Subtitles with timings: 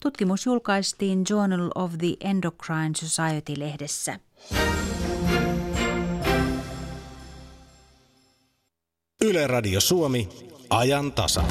[0.00, 4.20] Tutkimus julkaistiin Journal of the Endocrine Society-lehdessä.
[9.24, 10.28] Yle Radio Suomi,
[10.70, 11.44] ajan tasa.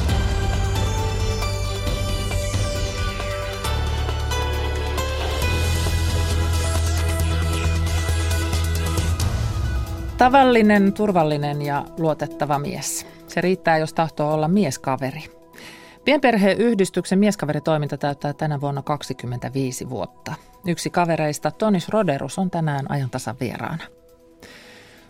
[10.17, 13.07] Tavallinen, turvallinen ja luotettava mies.
[13.27, 15.36] Se riittää, jos tahtoo olla mieskaveri.
[16.07, 20.33] Pienperheyhdistyksen mieskaveritoiminta täyttää tänä vuonna 25 vuotta.
[20.67, 23.83] Yksi kavereista, Tonis Roderus, on tänään ajantasan vieraana.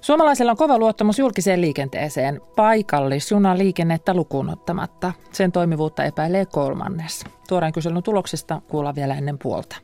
[0.02, 5.13] Suomalaisilla on kova luottamus julkiseen liikenteeseen, paikallisjunaliikennettä lukuun ottamatta.
[5.31, 7.23] Sen toimivuutta epäilee kolmannes.
[7.50, 9.75] Tuoreen kyselyn tuloksista kuulla vielä ennen puolta.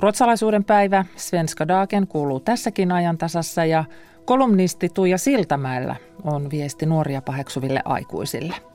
[0.00, 3.84] Ruotsalaisuuden päivä Svenska Dagen kuuluu tässäkin ajantasassa ja
[4.24, 8.73] kolumnisti Tuija Siltamäellä on viesti nuoria paheksuville aikuisille.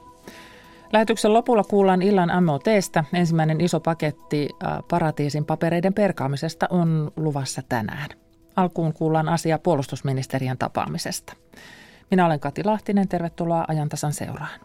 [0.93, 3.03] Lähetyksen lopulla kuullaan illan MOTstä.
[3.13, 4.49] Ensimmäinen iso paketti
[4.89, 8.09] paratiisin papereiden perkaamisesta on luvassa tänään.
[8.55, 11.33] Alkuun kuullaan asia puolustusministeriön tapaamisesta.
[12.11, 14.59] Minä olen Kati Lahtinen, tervetuloa ajantasan seuraan.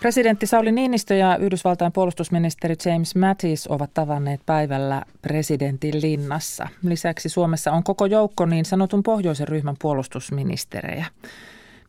[0.00, 6.68] Presidentti Sauli Niinistö ja Yhdysvaltain puolustusministeri James Mattis ovat tavanneet päivällä presidentin linnassa.
[6.82, 11.06] Lisäksi Suomessa on koko joukko niin sanotun pohjoisen ryhmän puolustusministerejä.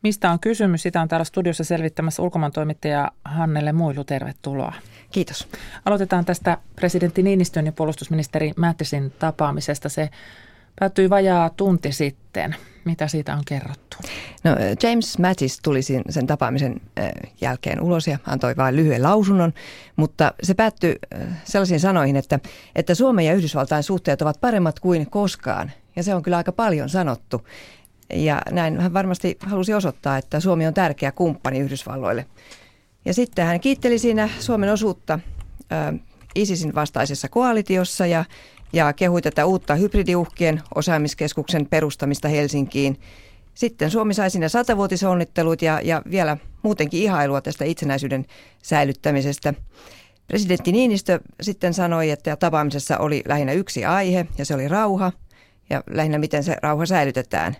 [0.04, 0.84] Mistä on kysymys?
[0.84, 4.04] Sitä on täällä studiossa selvittämässä ulkomaantoimittaja Hannele Muilu.
[4.04, 4.74] Tervetuloa.
[5.12, 5.48] Kiitos.
[5.86, 9.90] Aloitetaan tästä presidentti Niinistön ja puolustusministeri Mattisin tapaamisesta.
[9.90, 10.10] Se
[10.80, 12.56] päättyi vajaa tunti sitten.
[12.85, 13.97] Mitä siitä on kerrottu?
[14.44, 14.52] No,
[14.83, 16.81] James Mattis tuli sen tapaamisen
[17.41, 19.53] jälkeen ulos ja antoi vain lyhyen lausunnon,
[19.95, 20.95] mutta se päättyi
[21.44, 22.39] sellaisiin sanoihin, että,
[22.75, 25.72] että Suomen ja Yhdysvaltain suhteet ovat paremmat kuin koskaan.
[25.95, 27.47] Ja se on kyllä aika paljon sanottu.
[28.13, 32.25] Ja näin hän varmasti halusi osoittaa, että Suomi on tärkeä kumppani Yhdysvalloille.
[33.05, 35.19] Ja sitten hän kiitteli siinä Suomen osuutta
[36.35, 38.25] ISISin vastaisessa koalitiossa ja,
[38.74, 43.00] ja kehui tätä uutta hybridiuhkien osaamiskeskuksen perustamista Helsinkiin.
[43.53, 48.25] Sitten Suomi sai siinä satavuotisonnittelut ja, ja vielä muutenkin ihailua tästä itsenäisyyden
[48.63, 49.53] säilyttämisestä.
[50.28, 55.12] Presidentti Niinistö sitten sanoi, että tapaamisessa oli lähinnä yksi aihe ja se oli rauha
[55.69, 57.56] ja lähinnä miten se rauha säilytetään.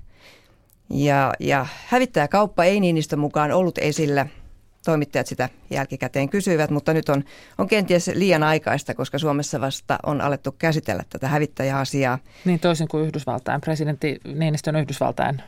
[0.90, 4.28] Ja, ja hävittäjäkauppa ei Niinistö mukaan ollut esillä–
[4.86, 7.24] toimittajat sitä jälkikäteen kysyivät, mutta nyt on,
[7.58, 12.20] on kenties liian aikaista, koska Suomessa vasta on alettu käsitellä tätä hävittäjäasiaa.
[12.46, 15.42] Niin toisin kuin Yhdysvaltain, presidentti Niinistön Yhdysvaltain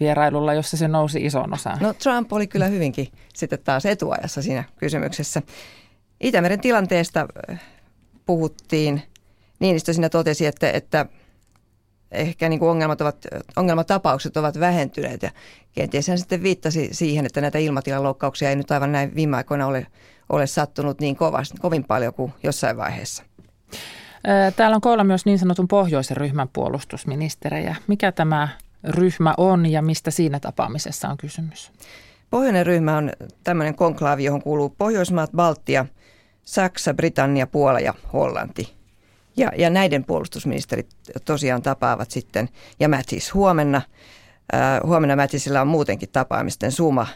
[0.00, 1.78] vierailulla, jossa se nousi isoon osaan.
[1.80, 5.42] No Trump oli kyllä hyvinkin sitten taas etuajassa siinä kysymyksessä.
[6.20, 7.60] Itämeren tilanteesta äh,
[8.26, 9.02] puhuttiin.
[9.60, 11.06] Niinistö siinä totesi, että, että
[12.12, 13.26] ehkä niin kuin ongelmat ovat,
[13.56, 15.30] ongelmatapaukset ovat vähentyneet ja
[15.72, 19.86] kenties hän sitten viittasi siihen, että näitä ilmatilaloukkauksia ei nyt aivan näin viime aikoina ole,
[20.28, 23.22] ole sattunut niin kovasti, kovin paljon kuin jossain vaiheessa.
[24.56, 27.76] Täällä on koolla myös niin sanotun pohjoisen ryhmän puolustusministerejä.
[27.86, 28.48] Mikä tämä
[28.84, 31.72] ryhmä on ja mistä siinä tapaamisessa on kysymys?
[32.30, 33.12] Pohjoinen ryhmä on
[33.44, 35.86] tämmöinen konklaavi, johon kuuluu Pohjoismaat, Baltia,
[36.44, 38.72] Saksa, Britannia, Puola ja Hollanti–
[39.38, 40.86] ja, ja näiden puolustusministerit
[41.24, 42.48] tosiaan tapaavat sitten,
[42.80, 43.82] ja Mattis huomenna.
[44.54, 47.06] Äh, huomenna Mattisilla on muutenkin tapaamisten suma,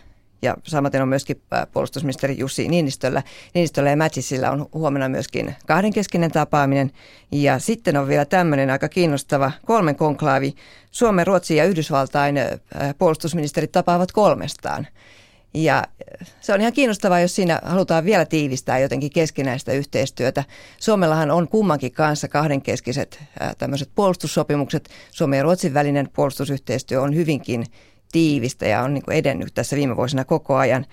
[0.43, 3.22] ja samaten on myöskin äh, puolustusministeri Jussi Niinistöllä.
[3.55, 6.91] Niinistöllä ja Mattisilla on huomenna myöskin kahdenkeskinen tapaaminen.
[7.33, 10.54] Ja sitten on vielä tämmöinen aika kiinnostava kolmen konklaavi.
[10.91, 12.49] Suomen, Ruotsin ja Yhdysvaltain äh,
[12.99, 14.87] puolustusministerit tapaavat kolmestaan.
[15.54, 15.84] Ja
[16.40, 20.44] se on ihan kiinnostavaa, jos siinä halutaan vielä tiivistää jotenkin keskinäistä yhteistyötä.
[20.78, 23.22] Suomellahan on kummankin kanssa kahdenkeskiset
[23.58, 24.88] tämmöiset puolustussopimukset.
[25.10, 27.64] Suomen ja Ruotsin välinen puolustusyhteistyö on hyvinkin
[28.12, 30.86] tiivistä ja on niin kuin edennyt tässä viime vuosina koko ajan.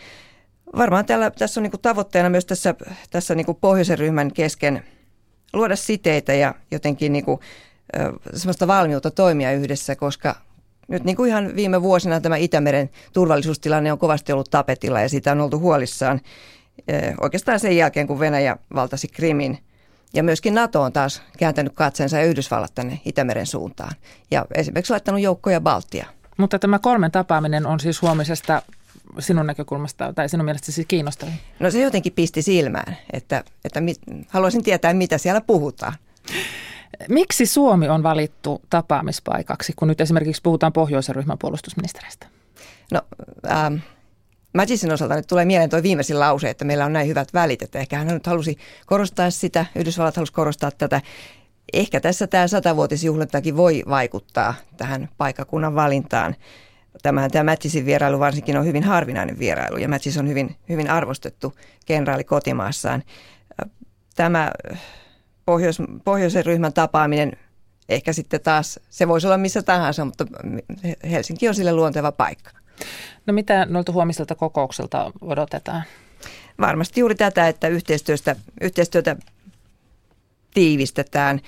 [0.77, 2.75] Varmaan täällä, tässä on niin kuin tavoitteena myös tässä,
[3.09, 4.83] tässä niin kuin pohjoisen ryhmän kesken
[5.53, 7.39] luoda siteitä ja jotenkin niin kuin,
[8.33, 10.35] sellaista valmiutta toimia yhdessä, koska
[10.89, 15.31] nyt niin kuin ihan viime vuosina tämä Itämeren turvallisuustilanne on kovasti ollut tapetilla ja siitä
[15.31, 16.21] on oltu huolissaan
[16.87, 19.57] eh, oikeastaan sen jälkeen, kun Venäjä valtasi Krimin.
[20.13, 23.91] Ja myöskin NATO on taas kääntänyt katseensa ja Yhdysvallat tänne Itämeren suuntaan.
[24.31, 26.05] Ja esimerkiksi laittanut joukkoja Baltia.
[26.37, 28.61] Mutta tämä kolmen tapaaminen on siis huomisesta
[29.19, 31.33] sinun näkökulmasta tai sinun mielestäsi siis kiinnostavin?
[31.59, 35.93] No se jotenkin pisti silmään, että, että mit, haluaisin tietää, mitä siellä puhutaan.
[37.09, 42.27] Miksi Suomi on valittu tapaamispaikaksi, kun nyt esimerkiksi puhutaan pohjoisen ryhmän puolustusministeristä?
[42.91, 43.01] No,
[43.51, 43.75] ähm,
[44.53, 47.79] Mattisin osalta nyt tulee mieleen tuo viimeisin lause, että meillä on näin hyvät välit, että
[47.79, 51.01] ehkä hän nyt halusi korostaa sitä, Yhdysvallat halusi korostaa tätä.
[51.73, 56.35] Ehkä tässä tämä satavuotisjuhlintakin voi vaikuttaa tähän paikakunnan valintaan.
[57.01, 61.53] tämähän tämä Mätsisin vierailu varsinkin on hyvin harvinainen vierailu ja Mätsis on hyvin, hyvin arvostettu
[61.85, 63.03] kenraali kotimaassaan.
[64.15, 64.51] Tämä
[65.49, 67.31] pohjois, pohjoisen ryhmän tapaaminen
[67.89, 70.25] ehkä sitten taas, se voisi olla missä tahansa, mutta
[71.11, 72.51] Helsinki on sille luonteva paikka.
[73.25, 75.83] No mitä noilta huomiselta kokoukselta odotetaan?
[76.59, 79.15] Varmasti juuri tätä, että yhteistyöstä, yhteistyötä
[80.53, 81.41] tiivistetään.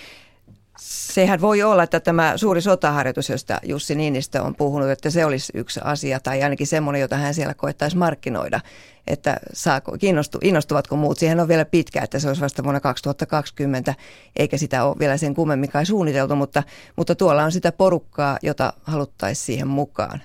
[0.81, 5.51] Sehän voi olla, että tämä suuri sotaharjoitus, josta Jussi Niinistö on puhunut, että se olisi
[5.55, 8.59] yksi asia tai ainakin semmoinen, jota hän siellä koettaisi markkinoida,
[9.07, 11.19] että saako, innostu, innostuvatko muut.
[11.19, 13.95] Siihen on vielä pitkä, että se olisi vasta vuonna 2020,
[14.35, 16.63] eikä sitä ole vielä sen kummemminkaan suunniteltu, mutta,
[16.95, 20.21] mutta tuolla on sitä porukkaa, jota haluttaisiin siihen mukaan.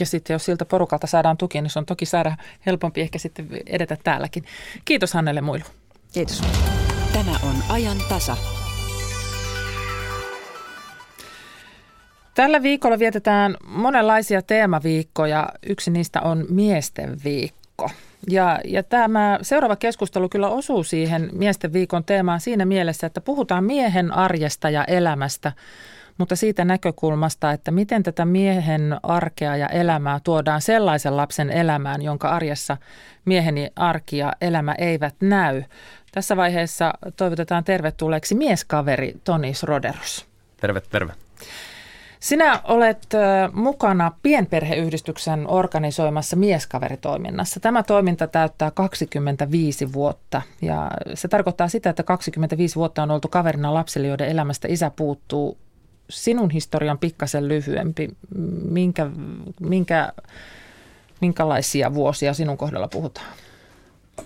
[0.00, 3.48] Ja sitten jos siltä porukalta saadaan tuki, niin se on toki saada helpompi ehkä sitten
[3.66, 4.44] edetä täälläkin.
[4.84, 5.64] Kiitos Hannele Muilu.
[6.12, 6.42] Kiitos.
[7.12, 8.36] Tämä on ajan tasa.
[12.36, 15.48] Tällä viikolla vietetään monenlaisia teemaviikkoja.
[15.66, 17.90] Yksi niistä on miesten viikko.
[18.30, 23.64] Ja, ja tämä seuraava keskustelu kyllä osuu siihen miesten viikon teemaan siinä mielessä, että puhutaan
[23.64, 25.52] miehen arjesta ja elämästä,
[26.18, 32.28] mutta siitä näkökulmasta, että miten tätä miehen arkea ja elämää tuodaan sellaisen lapsen elämään, jonka
[32.28, 32.76] arjessa
[33.24, 35.62] mieheni arki ja elämä eivät näy.
[36.12, 40.26] Tässä vaiheessa toivotetaan tervetulleeksi mieskaveri Tonis Roderos.
[40.60, 41.12] Terve, terve.
[42.20, 43.06] Sinä olet
[43.52, 47.60] mukana pienperheyhdistyksen organisoimassa mieskaveritoiminnassa.
[47.60, 53.74] Tämä toiminta täyttää 25 vuotta ja se tarkoittaa sitä, että 25 vuotta on oltu kaverina
[53.74, 55.58] lapsille, joiden elämästä isä puuttuu.
[56.10, 58.08] Sinun historian pikkasen lyhyempi.
[58.70, 59.10] Minkä,
[59.60, 60.12] minkä,
[61.20, 63.26] minkälaisia vuosia sinun kohdalla puhutaan?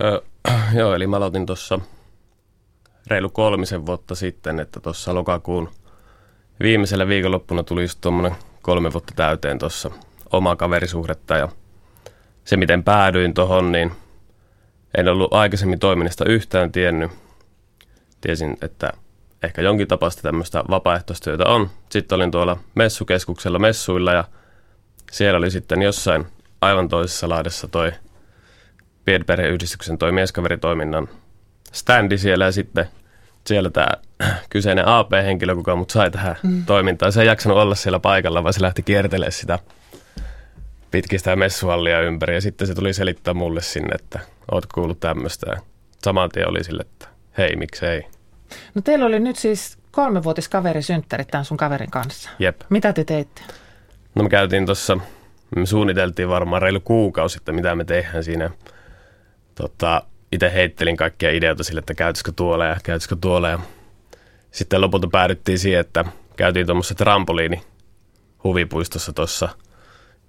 [0.01, 0.21] Öö,
[0.79, 1.81] joo, eli mä aloitin tuossa
[3.07, 5.69] reilu kolmisen vuotta sitten, että tuossa lokakuun–
[6.63, 9.91] viimeisellä viikonloppuna tuli just tuommoinen kolme vuotta täyteen tuossa
[10.33, 11.49] omaa kaverisuhdetta ja
[12.45, 13.93] se miten päädyin tuohon, niin
[14.97, 17.11] en ollut aikaisemmin toiminnasta yhtään tiennyt.
[18.21, 18.93] Tiesin, että
[19.43, 21.71] ehkä jonkin tapaista tämmöistä vapaaehtoistyötä on.
[21.91, 24.25] Sitten olin tuolla messukeskuksella messuilla ja
[25.13, 26.27] siellä oli sitten jossain
[26.61, 27.93] aivan toisessa laadessa toi
[29.05, 31.09] pienperheyhdistyksen toi mieskaveritoiminnan
[31.73, 32.87] standi siellä ja sitten–
[33.47, 33.89] siellä tämä
[34.51, 36.65] kyseinen AP-henkilö, kuka mut sai tähän mm.
[36.65, 39.59] toimintaan, se ei jaksanut olla siellä paikalla, vaan se lähti kiertelemään sitä
[40.91, 42.35] pitkistä messuhallia ympäri.
[42.35, 44.21] Ja sitten se tuli selittää mulle sinne, että
[44.53, 45.57] oot kuullut tämmöistä.
[46.05, 47.09] Saman tien oli sille, että
[47.39, 48.07] hei, miksei.
[48.75, 52.31] No teillä oli nyt siis kolmevuotis kaverisynttärit tämän sun kaverin kanssa.
[52.39, 52.61] Jep.
[52.69, 53.43] Mitä te teitte?
[54.15, 54.99] No me käytiin tuossa,
[55.57, 58.51] me suunniteltiin varmaan reilu kuukausi sitten, mitä me tehdään siinä.
[59.55, 60.03] Tota,
[60.33, 63.49] itse heittelin kaikkia ideoita sille, että käytäisikö tuolla ja käytäisikö tuolla.
[63.49, 63.59] Ja
[64.51, 66.05] sitten lopulta päädyttiin siihen, että
[66.37, 67.63] käytiin tuommoisessa trampoliini
[68.45, 69.49] huvipuistossa tuossa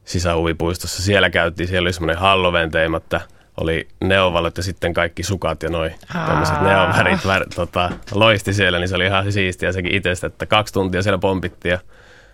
[0.06, 1.04] sisähuvipuistossa.
[1.04, 3.22] Siellä käytiin, siellä oli semmoinen Halloween teema, että
[3.58, 5.96] oli neovalot ja sitten kaikki sukat ja noin
[6.26, 10.74] tuommoiset neovärit vär, tota, loisti siellä, niin se oli ihan siistiä sekin itsestä, että kaksi
[10.74, 11.80] tuntia siellä pompittiin ja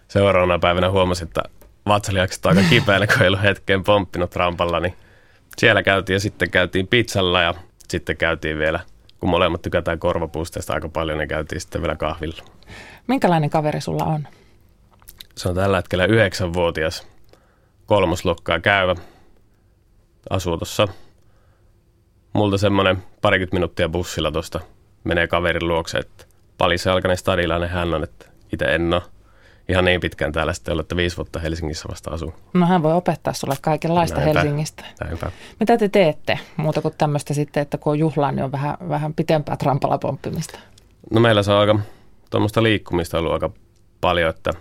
[0.07, 1.41] seuraavana päivänä huomasin, että
[1.87, 4.93] vatsalihakset aika kipeällä, kun ei ollut hetken pomppinut rampalla, niin
[5.57, 7.53] siellä käytiin ja sitten käytiin pizzalla ja
[7.89, 8.79] sitten käytiin vielä,
[9.19, 12.43] kun molemmat tykätään korvapuusteista aika paljon, niin käytiin sitten vielä kahvilla.
[13.07, 14.27] Minkälainen kaveri sulla on?
[15.35, 17.07] Se on tällä hetkellä yhdeksänvuotias
[17.85, 18.95] kolmosluokkaa käyvä.
[20.29, 20.87] Asuu tuossa
[22.33, 24.59] multa semmoinen parikymmentä minuuttia bussilla tuosta
[25.03, 26.25] menee kaverin luokse, että
[26.57, 29.01] palissa alkainen stadilainen hän on, että itse en ole
[29.69, 32.33] ihan niin pitkään täällä sitten olla, että viisi vuotta Helsingissä vasta asuu.
[32.53, 34.85] No hän voi opettaa sulle kaikenlaista näinpä, Helsingistä.
[35.03, 35.31] Näinpä.
[35.59, 39.13] Mitä te teette muuta kuin tämmöistä sitten, että kun on juhlaa, niin on vähän, vähän
[39.13, 40.59] pitempää trampalapomppimista?
[41.11, 41.79] No meillä se on aika
[42.29, 43.49] tuommoista liikkumista ollut aika
[44.01, 44.51] paljon, että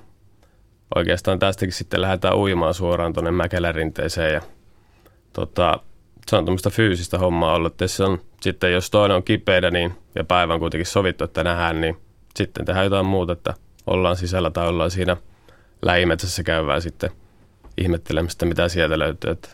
[0.95, 4.41] oikeastaan tästäkin sitten lähdetään uimaan suoraan tuonne Mäkelärinteeseen ja
[5.33, 5.81] tota,
[6.31, 9.95] se on tuommoista fyysistä hommaa ollut, että se on, sitten jos toinen on kipeä niin,
[10.15, 11.97] ja päivä on kuitenkin sovittu, että nähdään, niin
[12.37, 13.55] sitten tehdään jotain muuta, että–
[13.87, 15.17] ollaan sisällä tai ollaan siinä
[15.83, 17.11] lähimetsässä käyvää sitten
[17.79, 19.31] ihmettelemistä, mitä sieltä löytyy.
[19.31, 19.49] Että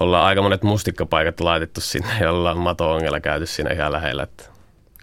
[0.00, 4.44] ollaan aika monet mustikkapaikat laitettu sinne ja ollaan mato-ongella käyty siinä ihan lähellä, että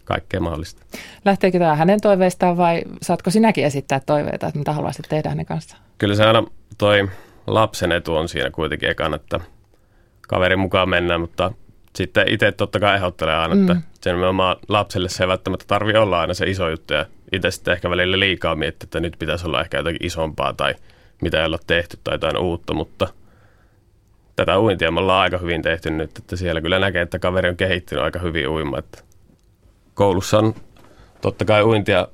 [0.03, 0.85] kaikkea mahdollista.
[1.25, 5.81] Lähteekö tämä hänen toiveistaan vai saatko sinäkin esittää toiveita, että mitä haluaisit tehdä hänen kanssaan?
[5.97, 6.43] Kyllä se aina
[6.77, 7.09] toi
[7.47, 9.39] lapsen etu on siinä kuitenkin ekan, että
[10.27, 11.51] kaverin mukaan mennään, mutta
[11.95, 13.61] sitten itse totta kai ehdottelee aina, mm.
[13.61, 14.15] että sen
[14.67, 18.19] lapselle se ei välttämättä tarvi olla aina se iso juttu ja itse sitten ehkä välillä
[18.19, 20.75] liikaa miettiä, että nyt pitäisi olla ehkä jotakin isompaa tai
[21.21, 23.07] mitä ei olla tehty tai jotain uutta, mutta
[24.35, 27.57] tätä uintia me ollaan aika hyvin tehty nyt, että siellä kyllä näkee, että kaveri on
[27.57, 28.79] kehittynyt aika hyvin uima.
[28.79, 29.03] Että
[29.93, 30.55] koulussa on
[31.21, 32.07] totta kai uintia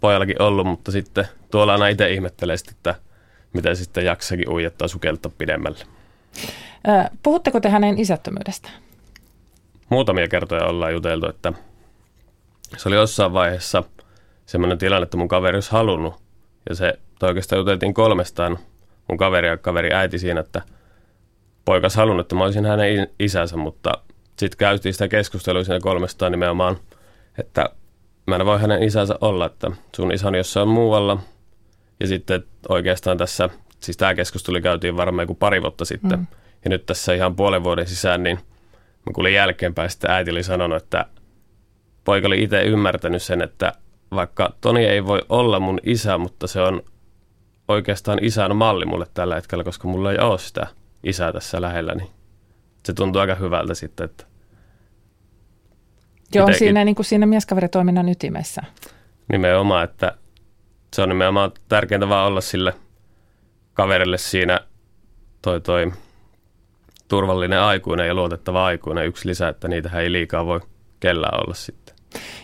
[0.00, 2.94] pojallakin ollut, mutta sitten tuolla aina itse ihmettelee sitten, että
[3.52, 5.78] mitä sitten jaksakin uijattaa sukeltaa pidemmälle.
[7.22, 8.70] Puhutteko te hänen isättömyydestä?
[9.88, 11.52] Muutamia kertoja ollaan juteltu, että
[12.76, 13.82] se oli jossain vaiheessa
[14.48, 16.14] semmoinen tilanne, että mun kaveri olisi halunnut,
[16.68, 18.58] ja se oikeastaan juteltiin kolmestaan,
[19.08, 20.62] mun kaveri ja kaveri äiti siinä, että
[21.64, 23.92] poikas halunnut, että mä olisin hänen isänsä, mutta
[24.38, 26.76] sitten käytiin sitä keskustelua siinä kolmestaan nimenomaan,
[27.38, 27.70] että
[28.26, 31.18] mä en voi hänen isänsä olla, että sun isä on jossain muualla.
[32.00, 33.48] Ja sitten oikeastaan tässä,
[33.80, 36.18] siis tämä keskustelu käytiin varmaan joku pari vuotta sitten.
[36.18, 36.26] Mm.
[36.64, 38.36] Ja nyt tässä ihan puolen vuoden sisään, niin
[39.06, 41.06] mä kuulin jälkeenpäin, että äiti oli sanonut, että
[42.04, 43.72] poika oli itse ymmärtänyt sen, että
[44.10, 46.82] vaikka Toni ei voi olla mun isä, mutta se on
[47.68, 50.66] oikeastaan isän malli mulle tällä hetkellä, koska mulla ei ole sitä
[51.04, 52.08] isää tässä lähellä, niin
[52.86, 54.24] se tuntuu aika hyvältä sitten, että
[56.34, 56.58] Joo, itekin.
[56.58, 58.62] siinä, niin kuin siinä mieskaveritoiminnan ytimessä.
[59.32, 60.14] Nimenomaan, että
[60.94, 62.74] se on nimenomaan tärkeintä vaan olla sille
[63.74, 64.60] kaverille siinä
[65.42, 65.92] toi, toi
[67.08, 70.60] turvallinen aikuinen ja luotettava aikuinen yksi lisä, että niitä ei liikaa voi
[71.00, 71.87] kellään olla sitten.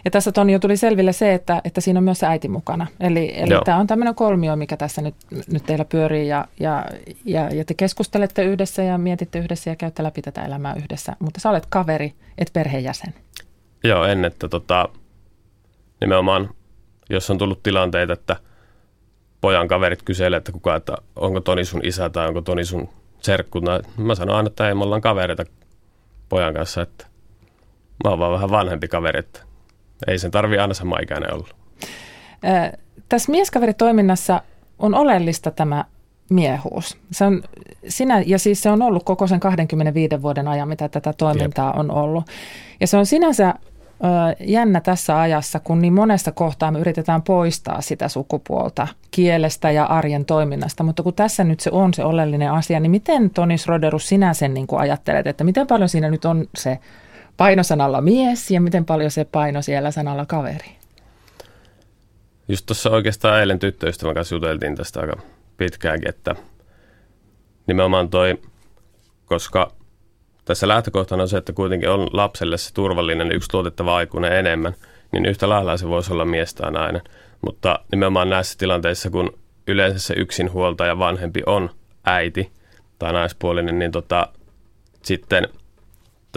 [0.04, 2.86] Ja tässä Toni jo tuli selville se, että, että siinä on myös se äiti mukana.
[3.00, 5.14] Eli, eli tämä on tämmöinen kolmio, mikä tässä nyt,
[5.52, 6.84] nyt teillä pyörii ja, ja,
[7.24, 11.16] ja, ja te keskustelette yhdessä ja mietitte yhdessä ja käytte läpi tätä elämää yhdessä.
[11.18, 13.14] Mutta sä olet kaveri, et perheenjäsen.
[13.84, 14.88] Joo, en, että tota,
[16.00, 16.50] nimenomaan
[17.10, 18.36] jos on tullut tilanteita, että
[19.40, 22.88] pojan kaverit kyselee, että kuka, että onko Toni sun isä tai onko Toni sun
[23.20, 23.60] serkku.
[23.96, 25.44] Mä sanon aina, että ei, me ollaan kavereita
[26.28, 27.06] pojan kanssa, että
[28.04, 29.40] mä oon vaan vähän vanhempi kaveri, että
[30.06, 31.48] ei sen tarvi aina sama ikäinen olla.
[33.08, 34.42] Tässä mieskaveritoiminnassa
[34.78, 35.84] on oleellista tämä
[36.30, 36.98] miehuus.
[37.10, 37.42] Se on
[37.88, 41.76] sinä, ja siis se on ollut koko sen 25 vuoden ajan, mitä tätä toimintaa Jep.
[41.78, 42.24] on ollut.
[42.80, 43.54] Ja se on sinänsä
[44.40, 50.24] jännä tässä ajassa, kun niin monessa kohtaa me yritetään poistaa sitä sukupuolta kielestä ja arjen
[50.24, 54.34] toiminnasta, mutta kun tässä nyt se on se oleellinen asia, niin miten Toni Roderus sinä
[54.34, 56.78] sen niin kuin ajattelet, että miten paljon siinä nyt on se
[57.36, 60.76] painosanalla mies ja miten paljon se paino siellä sanalla kaveri?
[62.48, 65.16] Just tuossa oikeastaan eilen tyttöystävän kanssa juteltiin tästä aika
[65.56, 66.34] pitkäänkin, että
[67.66, 68.40] nimenomaan toi,
[69.24, 69.72] koska
[70.44, 74.74] tässä lähtökohtana on se, että kuitenkin on lapselle se turvallinen yksi tuotettava aikuinen enemmän,
[75.12, 77.02] niin yhtä lailla se voisi olla mies tai nainen.
[77.44, 81.70] Mutta nimenomaan näissä tilanteissa, kun yleensä se yksinhuoltaja vanhempi on
[82.04, 82.52] äiti
[82.98, 84.28] tai naispuolinen, niin tota,
[85.02, 85.48] sitten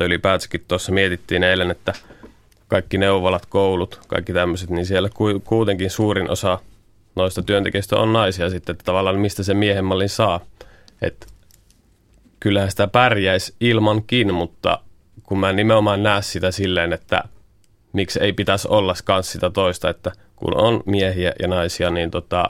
[0.04, 1.94] ylipäätänsäkin tuossa mietittiin eilen, että
[2.68, 5.10] kaikki neuvolat, koulut, kaikki tämmöiset, niin siellä
[5.44, 6.60] kuitenkin suurin osa
[7.16, 10.40] noista työntekijöistä on naisia sitten, että tavallaan mistä se miehen mallin saa.
[11.02, 11.28] Että
[12.40, 14.80] kyllähän sitä pärjäisi ilmankin, mutta
[15.24, 17.24] kun mä nimenomaan näe sitä silleen, että
[17.94, 22.50] miksi ei pitäisi olla kans sitä toista, että kun on miehiä ja naisia, niin tota,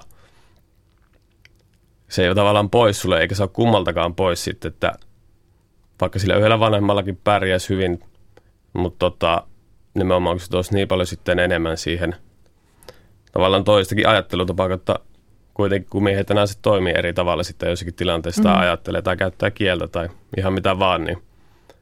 [2.10, 4.94] se ei ole tavallaan pois sulle, eikä se ole kummaltakaan pois sitten, että
[6.02, 8.00] vaikka sillä yhdellä vanhemmallakin pärjäisi hyvin,
[8.74, 9.44] mutta tota,
[9.94, 12.16] nimenomaan kun se toisi niin paljon sitten enemmän siihen
[13.32, 14.96] tavallaan toistakin ajattelutapaa, että
[15.54, 18.44] kuitenkin kun miehet ja naiset toimii eri tavalla sitten jossakin tilanteessa mm.
[18.44, 21.18] tai ajattelee tai käyttää kieltä tai ihan mitä vaan, niin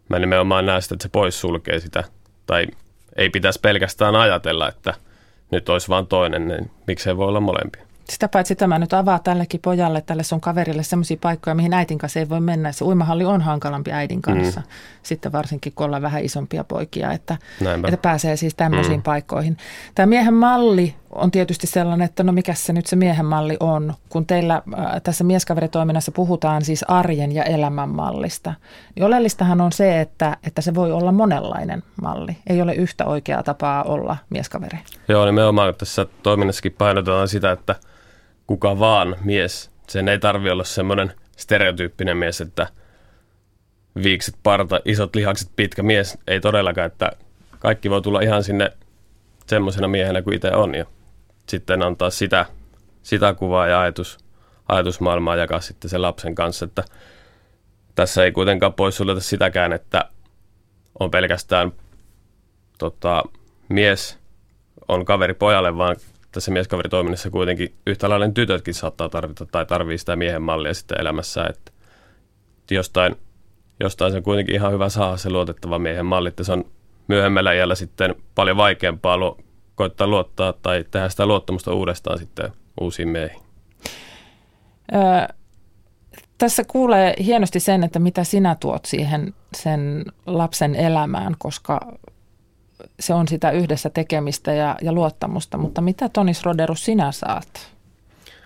[0.09, 2.03] mä nimenomaan näen sitä, että se pois sulkee sitä.
[2.45, 2.67] Tai
[3.15, 4.93] ei pitäisi pelkästään ajatella, että
[5.51, 7.85] nyt olisi vain toinen, niin miksei voi olla molempia.
[8.09, 12.19] Sitä paitsi tämä nyt avaa tällekin pojalle, tälle sun kaverille sellaisia paikkoja, mihin äitin kanssa
[12.19, 12.71] ei voi mennä.
[12.71, 14.67] Se uimahalli on hankalampi äidin kanssa, mm.
[15.03, 17.37] sitten varsinkin kun ollaan vähän isompia poikia, että,
[17.83, 19.03] että pääsee siis tämmöisiin mm.
[19.03, 19.57] paikkoihin.
[19.95, 23.93] Tämä miehen malli on tietysti sellainen, että no mikä se nyt se miehen malli on,
[24.09, 28.53] kun teillä äh, tässä mieskaveritoiminnassa puhutaan siis arjen ja elämän mallista.
[28.95, 32.37] Niin oleellistahan on se, että, että se voi olla monenlainen malli.
[32.47, 34.77] Ei ole yhtä oikeaa tapaa olla mieskaveri.
[35.07, 37.75] Joo, nimenomaan tässä toiminnassakin painotetaan sitä, että–
[38.47, 39.71] kuka vaan mies.
[39.87, 42.67] Sen ei tarvi olla semmoinen stereotyyppinen mies, että
[44.03, 46.17] viikset, parta, isot lihakset, pitkä mies.
[46.27, 47.11] Ei todellakaan, että
[47.59, 48.71] kaikki voi tulla ihan sinne
[49.47, 50.85] semmoisena miehenä kuin itse on ja
[51.49, 52.45] sitten antaa sitä,
[53.03, 54.17] sitä kuvaa ja ajatus,
[54.67, 56.83] ajatusmaailmaa jakaa sitten sen lapsen kanssa, että
[57.95, 60.09] tässä ei kuitenkaan poissuljeta sitäkään, että
[60.99, 61.71] on pelkästään
[62.77, 63.23] tota,
[63.69, 64.19] mies
[64.87, 65.95] on kaveri pojalle, vaan
[66.35, 71.45] tässä mieskaveritoiminnassa kuitenkin yhtä lailla tytötkin saattaa tarvita tai tarvii sitä miehen mallia sitten elämässä,
[71.49, 71.71] että
[72.71, 73.15] jostain,
[73.79, 76.65] jostain se on kuitenkin ihan hyvä saada se luotettava miehen malli, että se on
[77.07, 79.37] myöhemmällä iällä sitten paljon vaikeampaa lu-
[79.75, 82.51] koittaa luottaa tai tehdä sitä luottamusta uudestaan sitten
[82.81, 83.41] uusiin miehiin.
[84.93, 85.35] Öö,
[86.37, 91.79] tässä kuulee hienosti sen, että mitä sinä tuot siihen sen lapsen elämään, koska
[92.99, 97.71] se on sitä yhdessä tekemistä ja, ja luottamusta, mutta mitä Tonis Roderus sinä saat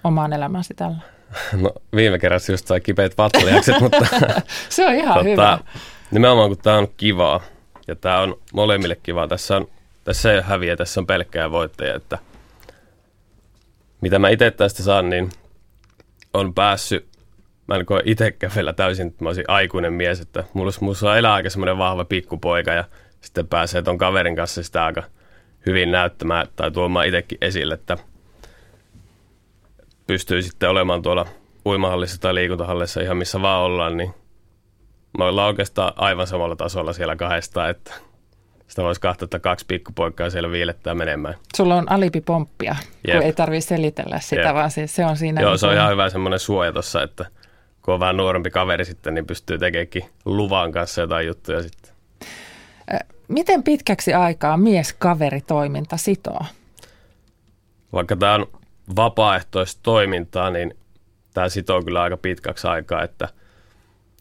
[0.03, 0.97] omaan elämäsi tällä?
[1.61, 4.05] No viime kerrassa just sai kipeät vatsalihakset, mutta
[4.69, 5.57] Se on ihan hyvä.
[5.57, 5.59] tota,
[6.11, 7.41] nimenomaan kun tämä on kivaa
[7.87, 9.27] ja tämä on molemmille kivaa.
[9.27, 9.67] Tässä, on,
[10.03, 11.95] tässä ei ole häviä, tässä on pelkkää voittaja.
[11.95, 12.17] Että
[14.01, 15.29] mitä mä itse tästä saan, niin
[16.33, 17.07] on päässyt,
[17.67, 21.17] mä en koe itsekään vielä täysin, että mä olisin aikuinen mies, että mulla, mulla on
[21.17, 22.83] elää aika semmoinen vahva pikkupoika ja
[23.21, 25.03] sitten pääsee ton kaverin kanssa sitä aika
[25.65, 27.97] hyvin näyttämään tai tuomaan itsekin esille, että
[30.07, 31.25] pystyy sitten olemaan tuolla
[31.65, 34.13] uimahallissa tai liikuntahallissa ihan missä vaan ollaan, niin
[35.17, 37.93] me ollaan oikeastaan aivan samalla tasolla siellä kahdesta, että
[38.67, 41.35] sitä voisi katsoa, että kaksi pikkupoikaa siellä viilettää menemään.
[41.57, 42.75] Sulla on alipipomppia,
[43.07, 43.17] Jep.
[43.17, 44.53] kun ei tarvitse selitellä sitä, Jep.
[44.53, 45.41] vaan siis se on siinä.
[45.41, 47.25] Joo, se on ihan hyvä semmoinen suoja tossa, että
[47.81, 51.98] kun on vähän nuorempi kaveri sitten, niin pystyy tekeekin luvan kanssa jotain juttuja sitten.
[53.29, 56.39] Miten pitkäksi aikaa mies-kaveritoiminta sitoo?
[57.93, 58.47] Vaikka tämä on
[58.95, 60.77] vapaaehtoista toimintaa, niin
[61.33, 63.29] tämä sitoo kyllä aika pitkäksi aikaa, että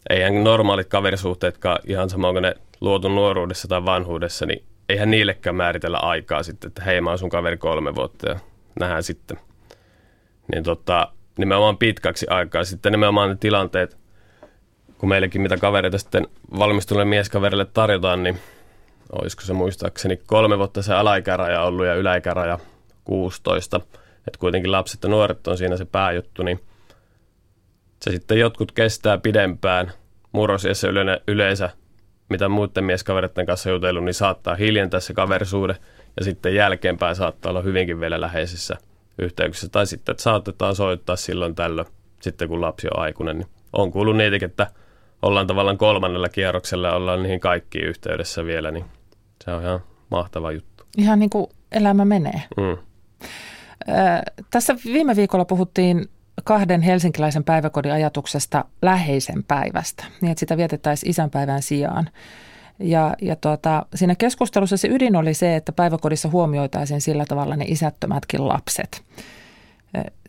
[0.09, 5.97] eihän normaalit kaverisuhteetkaan ihan sama, onko ne luotu nuoruudessa tai vanhuudessa, niin eihän niillekään määritellä
[5.97, 8.39] aikaa sitten, että hei mä oon sun kaveri kolme vuotta ja
[8.79, 9.37] nähdään sitten.
[10.51, 12.63] Niin tota, nimenomaan pitkäksi aikaa.
[12.63, 13.97] Sitten nimenomaan ne tilanteet,
[14.97, 16.27] kun meillekin mitä kavereita sitten
[16.59, 18.39] valmistuneille mieskaverille tarjotaan, niin
[19.11, 22.59] olisiko se muistaakseni kolme vuotta se alaikäraja ollut ja yläikäraja
[23.03, 23.81] 16.
[24.27, 26.59] Että kuitenkin lapset ja nuoret on siinä se pääjuttu, niin
[28.01, 29.91] se sitten jotkut kestää pidempään.
[30.31, 30.87] Murrosiässä
[31.27, 31.69] yleensä,
[32.29, 35.75] mitä muiden mieskavereiden kanssa jutellut, niin saattaa hiljentää se kaverisuuden
[36.17, 38.77] ja sitten jälkeenpäin saattaa olla hyvinkin vielä läheisissä
[39.19, 39.69] yhteyksissä.
[39.69, 41.87] Tai sitten, että saatetaan soittaa silloin tällöin,
[42.21, 43.37] sitten kun lapsi on aikuinen.
[43.37, 44.67] Niin on kuullut niitäkin, että
[45.21, 48.85] ollaan tavallaan kolmannella kierroksella ja ollaan niihin kaikkiin yhteydessä vielä, niin
[49.45, 49.79] se on ihan
[50.11, 50.83] mahtava juttu.
[50.97, 52.41] Ihan niin kuin elämä menee.
[52.57, 52.77] Mm.
[54.51, 56.09] Tässä viime viikolla puhuttiin
[56.43, 62.09] kahden helsinkiläisen päiväkodin ajatuksesta läheisen päivästä, niin että sitä vietettäisiin isänpäivän sijaan.
[62.79, 67.65] Ja, ja tuota, siinä keskustelussa se ydin oli se, että päiväkodissa huomioitaisiin sillä tavalla ne
[67.67, 69.03] isättömätkin lapset.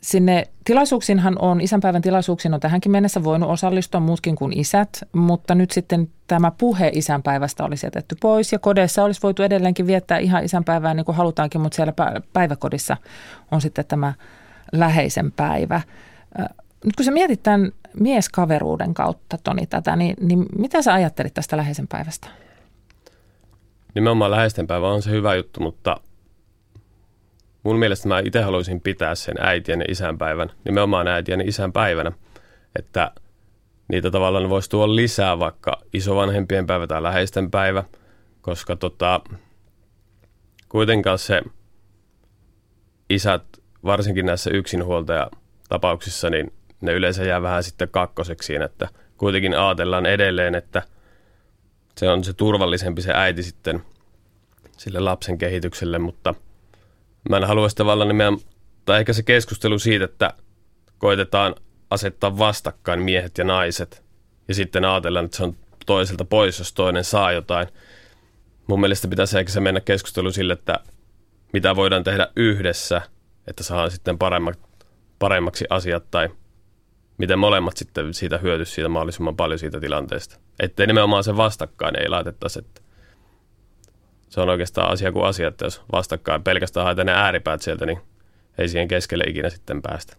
[0.00, 5.70] Sinne tilaisuuksinhan on, isänpäivän tilaisuuksiin on tähänkin mennessä voinut osallistua muutkin kuin isät, mutta nyt
[5.70, 10.94] sitten tämä puhe isänpäivästä olisi jätetty pois ja kodeissa olisi voitu edelleenkin viettää ihan isänpäivää
[10.94, 12.96] niin kuin halutaankin, mutta siellä pä- päiväkodissa
[13.50, 14.14] on sitten tämä
[14.72, 15.80] läheisen päivä.
[16.84, 21.56] Nyt kun sä mietit tämän mieskaveruuden kautta, Toni, tätä, niin, niin mitä sä ajattelit tästä
[21.56, 22.28] läheisen päivästä?
[23.94, 25.96] Nimenomaan läheisten päivä on se hyvä juttu, mutta
[27.62, 32.12] mun mielestä mä itse haluaisin pitää sen äitien ja isänpäivän, nimenomaan äitien ja isän päivänä,
[32.78, 33.12] että
[33.88, 37.84] niitä tavallaan voisi tuoda lisää vaikka isovanhempien päivä tai läheisten päivä,
[38.40, 39.20] koska tota,
[40.68, 41.42] kuitenkaan se
[43.10, 43.42] isät,
[43.84, 50.82] varsinkin näissä yksinhuoltajatapauksissa, niin ne yleensä jää vähän sitten kakkoseksi että kuitenkin ajatellaan edelleen, että
[51.96, 53.82] se on se turvallisempi se äiti sitten
[54.76, 56.34] sille lapsen kehitykselle, mutta
[57.28, 58.46] mä en haluaisi tavallaan nimenomaan,
[58.84, 60.32] tai ehkä se keskustelu siitä, että
[60.98, 61.54] koitetaan
[61.90, 64.04] asettaa vastakkain miehet ja naiset,
[64.48, 65.56] ja sitten ajatellaan, että se on
[65.86, 67.68] toiselta pois, jos toinen saa jotain.
[68.66, 70.80] Mun mielestä pitäisi ehkä se mennä keskustelu sille, että
[71.52, 73.02] mitä voidaan tehdä yhdessä,
[73.46, 74.58] että saadaan sitten paremmat,
[75.18, 76.28] paremmaksi asiat, tai
[77.18, 80.36] miten molemmat sitten siitä hyötyisi siitä mahdollisimman paljon siitä tilanteesta.
[80.60, 82.80] Että nimenomaan se vastakkain ei laitettaisi, että
[84.30, 87.98] se on oikeastaan asia kuin asia, että jos vastakkain pelkästään haetaan ne ääripäät sieltä, niin
[88.58, 90.16] ei siihen keskelle ikinä sitten päästä.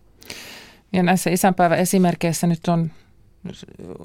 [0.94, 2.92] Ja näissä isänpäivän esimerkkeissä nyt on,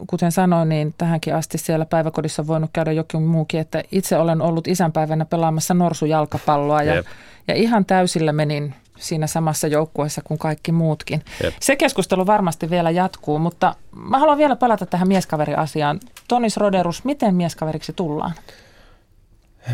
[0.07, 4.43] kuten sanoin, niin tähänkin asti siellä päiväkodissa on voinut käydä jokin muukin, että itse olen
[4.43, 7.07] ollut isänpäivänä pelaamassa norsujalkapalloa ja, Jep.
[7.49, 11.23] ja ihan täysillä menin siinä samassa joukkueessa kuin kaikki muutkin.
[11.43, 11.55] Jep.
[11.61, 16.01] Se keskustelu varmasti vielä jatkuu, mutta mä haluan vielä palata tähän mieskaveriasiaan.
[16.29, 18.33] Tonis Roderus, miten mieskaveriksi tullaan?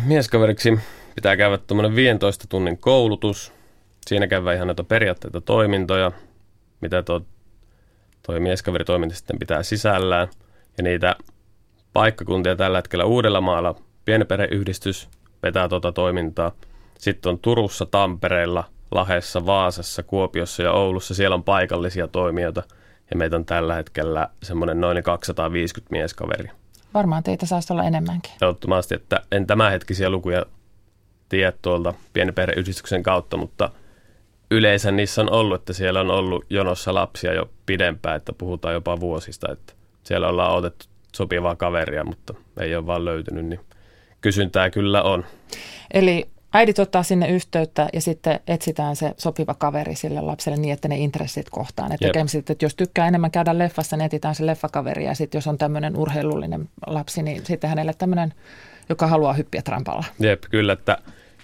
[0.01, 0.79] Mieskaveriksi
[1.15, 3.53] pitää käydä tuommoinen 15 tunnin koulutus.
[4.05, 6.11] Siinä käydään ihan näitä periaatteita toimintoja,
[6.81, 7.21] mitä tuo,
[8.27, 10.27] toi mieskaveritoiminta sitten pitää sisällään.
[10.77, 11.15] Ja niitä
[11.93, 13.75] paikkakuntia tällä hetkellä Uudellamaalla
[14.05, 15.09] pienperheyhdistys
[15.43, 16.51] vetää tuota toimintaa.
[16.97, 21.13] Sitten on Turussa, Tampereella, Lahessa, Vaasassa, Kuopiossa ja Oulussa.
[21.13, 22.63] Siellä on paikallisia toimijoita
[23.11, 26.62] ja meitä on tällä hetkellä semmoinen noin 250 mieskaveria.
[26.93, 28.31] Varmaan teitä saisi olla enemmänkin.
[28.33, 30.45] Ehdottomasti, että en tämänhetkisiä lukuja
[31.29, 33.69] tiedä tuolta pienperheyhdistyksen kautta, mutta
[34.51, 38.99] yleensä niissä on ollut, että siellä on ollut jonossa lapsia jo pidempään, että puhutaan jopa
[38.99, 43.59] vuosista, että siellä ollaan otettu sopivaa kaveria, mutta ei ole vaan löytynyt, niin
[44.21, 45.25] kysyntää kyllä on.
[45.93, 50.87] Eli äidit ottaa sinne yhteyttä ja sitten etsitään se sopiva kaveri sille lapselle niin, että
[50.87, 51.91] ne intressit kohtaan.
[51.91, 52.07] Että,
[52.39, 55.97] että jos tykkää enemmän käydä leffassa, niin etsitään se leffakaveri ja sitten jos on tämmöinen
[55.97, 58.33] urheilullinen lapsi, niin sitten hänelle tämmöinen,
[58.89, 60.03] joka haluaa hyppiä trampalla.
[60.19, 60.97] Jep, kyllä, että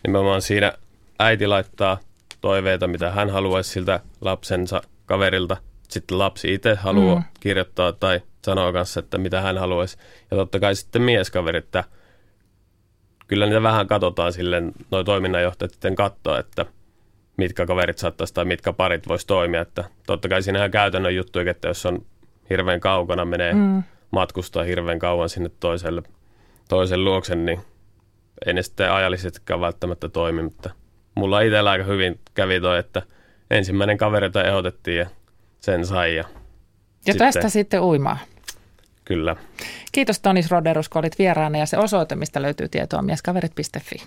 [0.07, 0.73] nimenomaan siinä
[1.19, 1.97] äiti laittaa
[2.41, 5.57] toiveita, mitä hän haluaisi siltä lapsensa kaverilta.
[5.89, 7.23] Sitten lapsi itse haluaa mm.
[7.39, 9.97] kirjoittaa tai sanoa kanssa, että mitä hän haluaisi.
[10.31, 11.83] Ja totta kai sitten mieskaverit, että–
[13.29, 16.65] kyllä niitä vähän katsotaan silleen, noin toiminnanjohtajat sitten katsoo, että
[17.37, 19.61] mitkä kaverit saattaisi tai mitkä parit voisi toimia.
[19.61, 22.05] Että totta kai siinä käytännön juttu, että jos on
[22.49, 23.83] hirveän kaukana, menee mm.
[24.11, 26.03] matkustaa hirveän kauan sinne toiselle,
[26.69, 27.59] toisen luokse, niin
[28.45, 30.69] ei ne sitten ajallisestikaan välttämättä toimi, mutta
[31.15, 33.01] mulla itsellä aika hyvin kävi toi, että
[33.51, 35.07] ensimmäinen kaveri, jota ehdotettiin ja
[35.59, 36.15] sen sai.
[36.15, 36.23] Ja,
[37.05, 38.17] ja sitten, tästä sitten uimaa.
[39.09, 39.35] Kyllä.
[39.91, 44.03] Kiitos Tonis Roderus, kun olit vieraana ja se osoite, mistä löytyy tietoa mieskaverit.fi.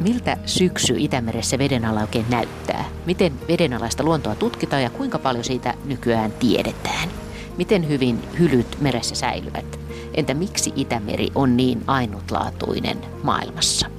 [0.00, 2.84] Miltä syksy Itämeressä vedenala oikein näyttää?
[3.06, 7.08] Miten vedenalaista luontoa tutkitaan ja kuinka paljon siitä nykyään tiedetään?
[7.56, 9.80] Miten hyvin hylyt meressä säilyvät?
[10.14, 13.95] Entä miksi Itämeri on niin ainutlaatuinen maailmassa?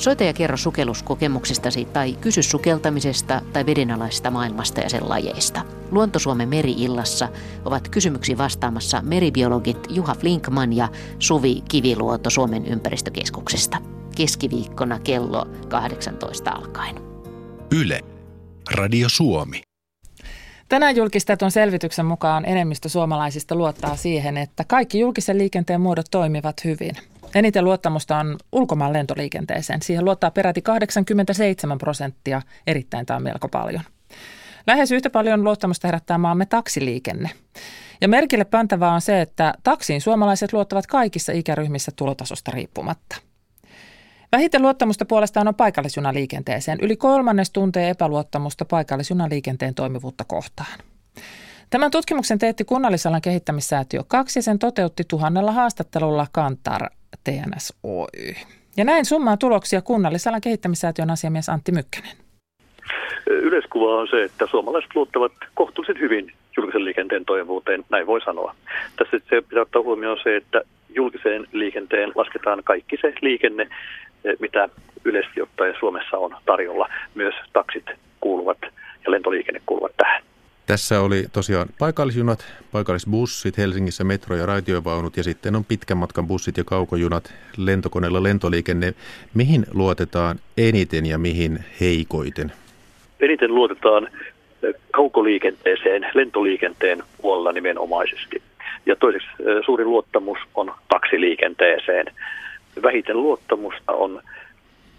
[0.00, 5.62] Soita ja kerro sukelluskokemuksistasi tai kysy sukeltamisesta tai vedenalaisesta maailmasta ja sen lajeista.
[5.90, 7.28] Luontosuomen meri-illassa
[7.64, 13.78] ovat kysymyksiin vastaamassa meribiologit Juha Flinkman ja Suvi Kiviluoto Suomen ympäristökeskuksesta.
[14.16, 16.96] Keskiviikkona kello 18 alkaen.
[17.80, 18.00] Yle.
[18.74, 19.62] Radio Suomi.
[20.68, 26.96] Tänään julkistetun selvityksen mukaan enemmistö suomalaisista luottaa siihen, että kaikki julkisen liikenteen muodot toimivat hyvin.
[27.34, 29.82] Eniten luottamusta on ulkomaan lentoliikenteeseen.
[29.82, 33.82] Siihen luottaa peräti 87 prosenttia, erittäin on melko paljon.
[34.66, 37.30] Lähes yhtä paljon luottamusta herättää maamme taksiliikenne.
[38.00, 43.16] Ja merkille pantavaa on se, että taksiin suomalaiset luottavat kaikissa ikäryhmissä tulotasosta riippumatta.
[44.32, 46.78] Vähiten luottamusta puolestaan on paikallisjunaliikenteeseen.
[46.82, 50.78] Yli kolmannes tuntee epäluottamusta paikallisjunaliikenteen toimivuutta kohtaan.
[51.70, 56.90] Tämän tutkimuksen teetti kunnallisalan kehittämissäätiö 2 ja sen toteutti tuhannella haastattelulla Kantar
[57.24, 58.34] TNS Oy.
[58.76, 62.16] Ja näin summaa tuloksia kunnallisalan kehittämissäätiön asiamies Antti Mykkänen.
[63.26, 68.54] Yleiskuva on se, että suomalaiset luottavat kohtuullisen hyvin julkisen liikenteen toimivuuteen, näin voi sanoa.
[68.96, 70.62] Tässä se pitää ottaa huomioon se, että
[70.94, 73.68] julkiseen liikenteen lasketaan kaikki se liikenne,
[74.40, 74.68] mitä
[75.04, 76.88] yleisesti ottaen Suomessa on tarjolla.
[77.14, 77.84] Myös taksit
[78.20, 78.58] kuuluvat
[79.04, 80.22] ja lentoliikenne kuuluvat tähän.
[80.70, 86.56] Tässä oli tosiaan paikallisjunat, paikallisbussit, Helsingissä metro- ja raitiovaunut ja sitten on pitkän matkan bussit
[86.56, 88.94] ja kaukojunat, lentokoneella lentoliikenne.
[89.34, 92.52] Mihin luotetaan eniten ja mihin heikoiten?
[93.20, 94.08] Eniten luotetaan
[94.90, 98.42] kaukoliikenteeseen, lentoliikenteen puolella nimenomaisesti.
[98.86, 102.06] Ja toiseksi eh, suurin luottamus on taksiliikenteeseen.
[102.82, 104.22] Vähiten luottamusta on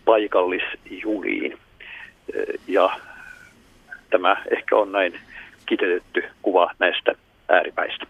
[0.06, 1.52] paikallisjuniin.
[2.34, 3.00] Eh, ja
[4.10, 5.14] tämä ehkä on näin
[5.72, 7.12] kiteytetty kuva näistä
[7.50, 8.06] ääripäistä.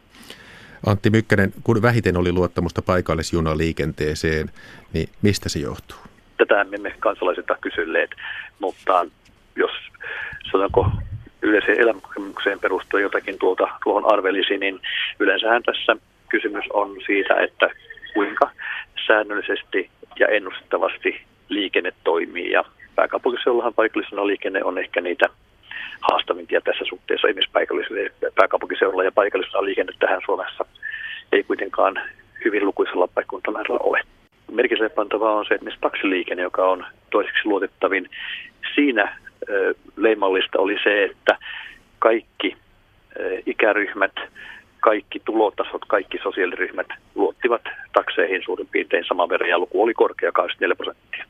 [0.86, 4.50] Antti Mykkänen, kun vähiten oli luottamusta paikallisjunaliikenteeseen,
[4.93, 5.97] niin mistä se johtuu?
[6.38, 8.12] Tätä me emme kansalaisilta kysyneet,
[8.60, 9.06] mutta
[9.56, 9.71] jos
[10.52, 10.91] sanotaanko
[11.41, 14.80] yleiseen elämänkokemukseen perustuen jotakin tuota, tuohon arvelisi, niin
[15.19, 15.95] yleensähän tässä
[16.30, 17.69] kysymys on siitä, että
[18.13, 18.52] kuinka
[19.08, 22.52] säännöllisesti ja ennustettavasti liikenne toimii.
[22.52, 22.63] Ja
[22.95, 25.26] pääkaupunkiseudullahan paikallisena liikenne on ehkä niitä
[26.01, 30.65] haastavimpia tässä suhteessa ihmispaikallisille pääkaupunkiseudulla ja paikallisella liikenne tähän Suomessa
[31.31, 32.01] ei kuitenkaan
[32.45, 34.01] hyvin lukuisella paikkakuntamäärällä ole.
[34.51, 38.09] Merkille pantavaa on se, että taksiliikenne, joka on toiseksi luotettavin,
[38.75, 39.17] siinä
[39.95, 41.37] leimallista oli se, että
[41.99, 42.57] kaikki
[43.45, 44.11] ikäryhmät,
[44.79, 47.61] kaikki tulotasot, kaikki sosiaaliryhmät luottivat
[47.93, 51.25] takseihin suurin piirtein saman verran ja luku oli korkea 24 prosenttia.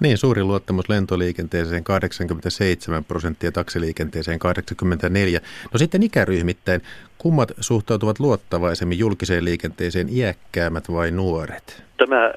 [0.00, 5.40] Niin, suuri luottamus lentoliikenteeseen 87 prosenttia, taksiliikenteeseen 84.
[5.72, 6.80] No sitten ikäryhmittäin,
[7.18, 11.82] kummat suhtautuvat luottavaisemmin julkiseen liikenteeseen, iäkkäämät vai nuoret?
[11.96, 12.32] Tämä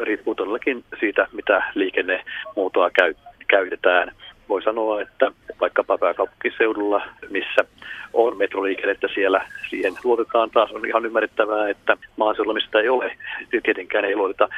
[0.00, 3.14] riippuu todellakin siitä, mitä liikennemuotoa käy,
[3.48, 4.12] käytetään.
[4.48, 7.64] Voi sanoa, että vaikkapa pääkaupunkiseudulla, missä
[8.12, 10.72] on metroliikennettä siellä, siihen luotetaan taas.
[10.72, 13.16] On ihan ymmärrettävää, että maaseudulla, mistä ei ole,
[13.62, 14.48] tietenkään ei luoteta.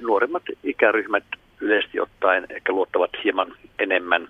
[0.00, 1.24] Nuoremmat ikäryhmät
[1.60, 4.28] yleisesti ottaen ehkä luottavat hieman enemmän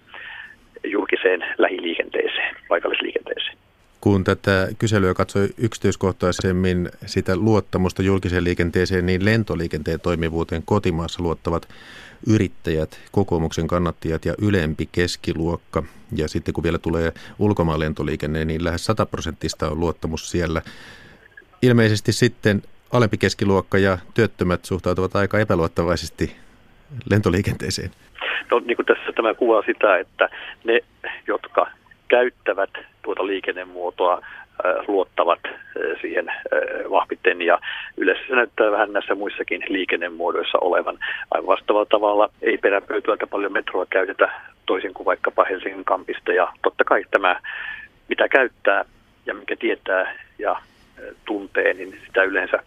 [0.84, 3.56] julkiseen lähiliikenteeseen, paikallisliikenteeseen.
[4.00, 11.68] Kun tätä kyselyä katsoi yksityiskohtaisemmin sitä luottamusta julkiseen liikenteeseen, niin lentoliikenteen toimivuuteen kotimaassa luottavat
[12.26, 15.82] yrittäjät, kokoomuksen kannattajat ja ylempi keskiluokka.
[16.16, 20.62] Ja sitten kun vielä tulee ulkomaan lentoliikenne, niin lähes 100 prosenttista on luottamus siellä.
[21.62, 22.62] Ilmeisesti sitten
[22.92, 26.36] alempi keskiluokka ja työttömät suhtautuvat aika epäluottavaisesti
[27.10, 27.90] lentoliikenteeseen.
[28.50, 30.28] No niin kuin tässä tämä kuvaa sitä, että
[30.64, 30.80] ne,
[31.26, 31.66] jotka
[32.08, 32.70] käyttävät
[33.02, 34.22] tuota liikennemuotoa,
[34.88, 35.40] luottavat
[36.00, 36.32] siihen
[36.90, 37.58] vahviten ja
[37.96, 40.98] yleensä se näyttää vähän näissä muissakin liikennemuodoissa olevan.
[41.30, 44.30] Aivan vastaavalla tavalla ei peräpöytyältä paljon metroa käytetä
[44.66, 47.40] toisin kuin vaikkapa Helsingin kampista ja totta kai tämä
[48.08, 48.84] mitä käyttää
[49.26, 50.56] ja mikä tietää ja
[51.24, 52.58] tuntee, niin sitä yleensä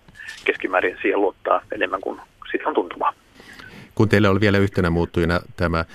[0.45, 3.13] keskimäärin siihen luottaa enemmän kuin siitä on tuntumaa.
[3.99, 5.85] Kun teillä oli vielä yhtenä muuttujana tämä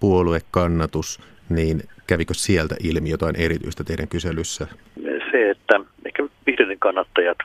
[0.00, 4.66] puoluekannatus, niin kävikö sieltä ilmi jotain erityistä teidän kyselyssä?
[5.30, 7.38] Se, että ehkä vihreiden kannattajat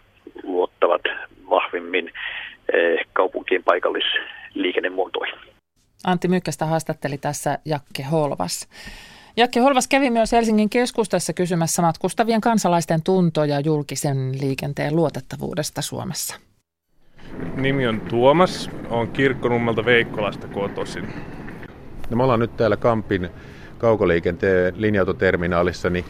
[0.44, 1.02] luottavat
[1.50, 2.12] vahvimmin
[2.74, 5.40] eh, kaupunkien paikallisliikennemuotoihin.
[6.06, 8.70] Antti Mykkästä haastatteli tässä Jakke Holvas.
[9.38, 16.49] Jakke Holvas kävi myös Helsingin keskustassa kysymässä matkustavien kansalaisten tuntoja julkisen liikenteen luotettavuudesta Suomessa.
[17.56, 21.08] Nimi on Tuomas, on Kirkkonummelta Veikkolasta kotoisin.
[22.10, 23.30] No me ollaan nyt täällä Kampin
[23.78, 26.06] kaukoliikenteen linja-autoterminaalissa, niin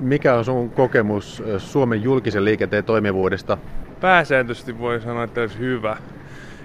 [0.00, 3.58] mikä on sun kokemus Suomen julkisen liikenteen toimivuudesta?
[4.00, 5.96] Pääsääntöisesti voi sanoa, että olisi hyvä.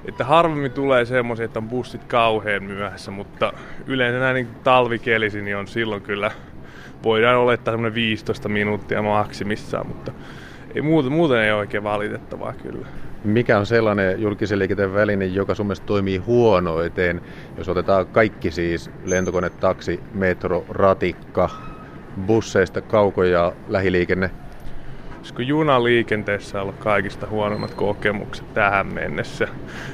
[0.06, 3.54] Että harvemmin tulee semmoisia, että on bussit kauhean myöhässä, mutta
[3.88, 6.32] yleensä näin niin talvikelisi, niin on silloin kyllä,
[7.04, 10.12] voidaan olettaa semmoinen 15 minuuttia maksimissaan, mutta
[10.76, 12.88] ei muuten, muuten ei ole oikein valitettavaa kyllä.
[13.24, 17.22] Mikä on sellainen julkisen liikenteen väline, joka sun mielestä toimii huonoiten,
[17.58, 21.50] jos otetaan kaikki siis lentokone, taksi, metro, ratikka,
[22.26, 24.32] busseista kauko- ja lähiliikenne?
[25.18, 29.48] Olisiko junaliikenteessä ollut kaikista huonommat kokemukset tähän mennessä?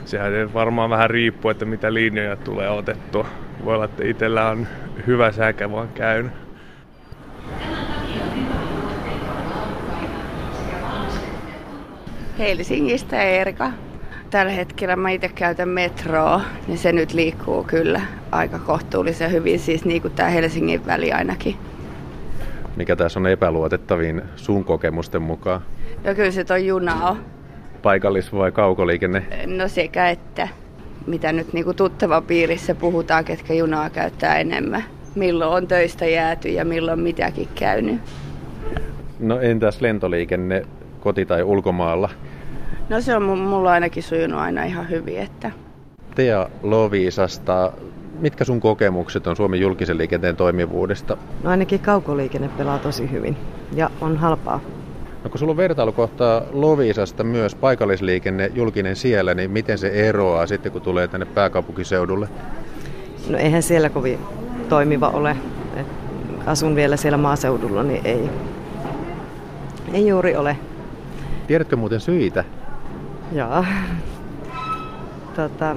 [0.06, 3.28] Sehän varmaan vähän riippuu, että mitä linjoja tulee otettua.
[3.66, 4.68] Voi olla, että itsellä on
[5.08, 6.32] hyvä säkä vaan käynyt.
[12.40, 13.72] Helsingistä Erika.
[14.30, 19.86] Tällä hetkellä mä itse käytän metroa, niin se nyt liikkuu kyllä aika kohtuullisen hyvin, siis
[19.86, 21.56] niin kuin tämä Helsingin väli ainakin.
[22.76, 25.62] Mikä tässä on epäluotettavin sun kokemusten mukaan?
[26.04, 27.18] No kyllä se toi juna on.
[27.82, 29.24] Paikallis- vai kaukoliikenne?
[29.46, 30.48] No sekä että.
[31.08, 34.84] Mitä nyt niin kuin tuttava piirissä puhutaan, ketkä junaa käyttää enemmän.
[35.16, 38.02] Milloin on töistä jääty ja milloin mitäkin käynyt.
[39.20, 40.66] No entäs lentoliikenne
[41.00, 42.10] koti- tai ulkomaalla?
[42.90, 45.20] No se on mulla ainakin sujunut aina ihan hyvin.
[45.20, 45.52] Että...
[46.16, 47.72] Tea Loviisasta,
[48.20, 51.18] mitkä sun kokemukset on Suomen julkisen liikenteen toimivuudesta?
[51.44, 53.38] No ainakin kaukoliikenne pelaa tosi hyvin
[53.76, 54.60] ja on halpaa.
[55.24, 60.72] No kun sulla on vertailukohtaa Loviisasta myös paikallisliikenne, julkinen siellä, niin miten se eroaa sitten
[60.72, 62.30] kun tulee tänne pääkaupunkiseudulle?
[63.30, 64.20] No eihän siellä kovin
[64.70, 65.36] toimiva ole.
[65.76, 65.88] Et
[66.46, 68.30] asun vielä siellä maaseudulla, niin ei,
[69.94, 70.58] ei juuri ole.
[71.50, 72.44] Tiedätkö muuten syitä?
[73.32, 73.66] Joo.
[75.36, 75.76] Tota,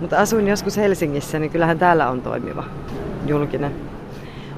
[0.00, 2.64] mutta asuin joskus Helsingissä, niin kyllähän täällä on toimiva
[3.26, 3.72] julkinen.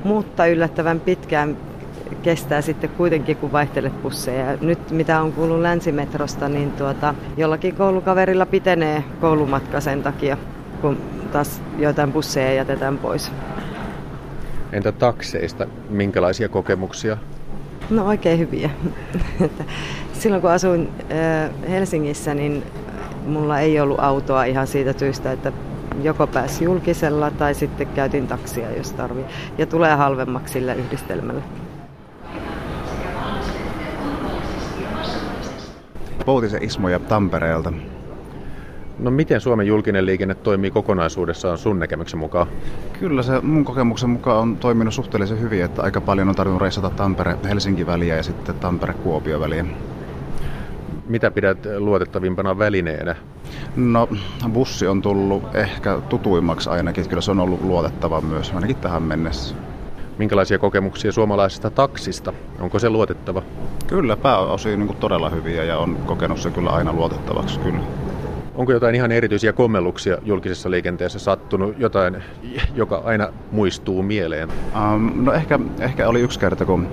[0.05, 1.57] Mutta yllättävän pitkään
[2.23, 4.57] kestää sitten kuitenkin, kun vaihtelet busseja.
[4.61, 10.37] Nyt mitä on kuullut länsimetrosta, niin tuota, jollakin koulukaverilla pitenee koulumatka sen takia,
[10.81, 10.99] kun
[11.33, 13.33] taas joitain busseja jätetään pois.
[14.73, 17.17] Entä takseista, minkälaisia kokemuksia?
[17.91, 18.71] No oikein hyviä.
[20.23, 20.89] Silloin kun asuin
[21.69, 22.63] Helsingissä, niin
[23.27, 25.53] mulla ei ollut autoa ihan siitä tyystä, että
[26.03, 29.25] joko pääsi julkisella tai sitten käytin taksia, jos tarvii.
[29.59, 31.43] Ja tulee halvemmaksi sillä yhdistelmällä.
[36.27, 37.73] Poutisen Ismo ja Tampereelta.
[38.99, 42.47] No miten Suomen julkinen liikenne toimii kokonaisuudessaan sun näkemyksen mukaan?
[43.01, 46.91] Kyllä se mun kokemuksen mukaan on toiminut suhteellisen hyvin, että aika paljon on tarvinnut reissata
[46.91, 49.65] Tampere-Helsinki-väliä ja sitten Tampere-Kuopio-väliä.
[51.07, 53.17] Mitä pidät luotettavimpana välineenä?
[53.77, 54.09] No
[54.53, 59.55] bussi on tullut ehkä tutuimmaksi ainakin, kyllä se on ollut luotettava myös, ainakin tähän mennessä.
[60.19, 62.33] Minkälaisia kokemuksia suomalaisesta taksista?
[62.61, 63.43] Onko se luotettava?
[63.87, 67.61] Kyllä, pääosin niin todella hyviä ja on kokenut se kyllä aina luotettavaksi.
[67.61, 67.81] Kyllä.
[68.63, 72.23] Onko jotain ihan erityisiä kommelluksia julkisessa liikenteessä sattunut, jotain,
[72.75, 74.49] joka aina muistuu mieleen?
[74.49, 76.89] Um, no ehkä, ehkä oli yksi kerta, kun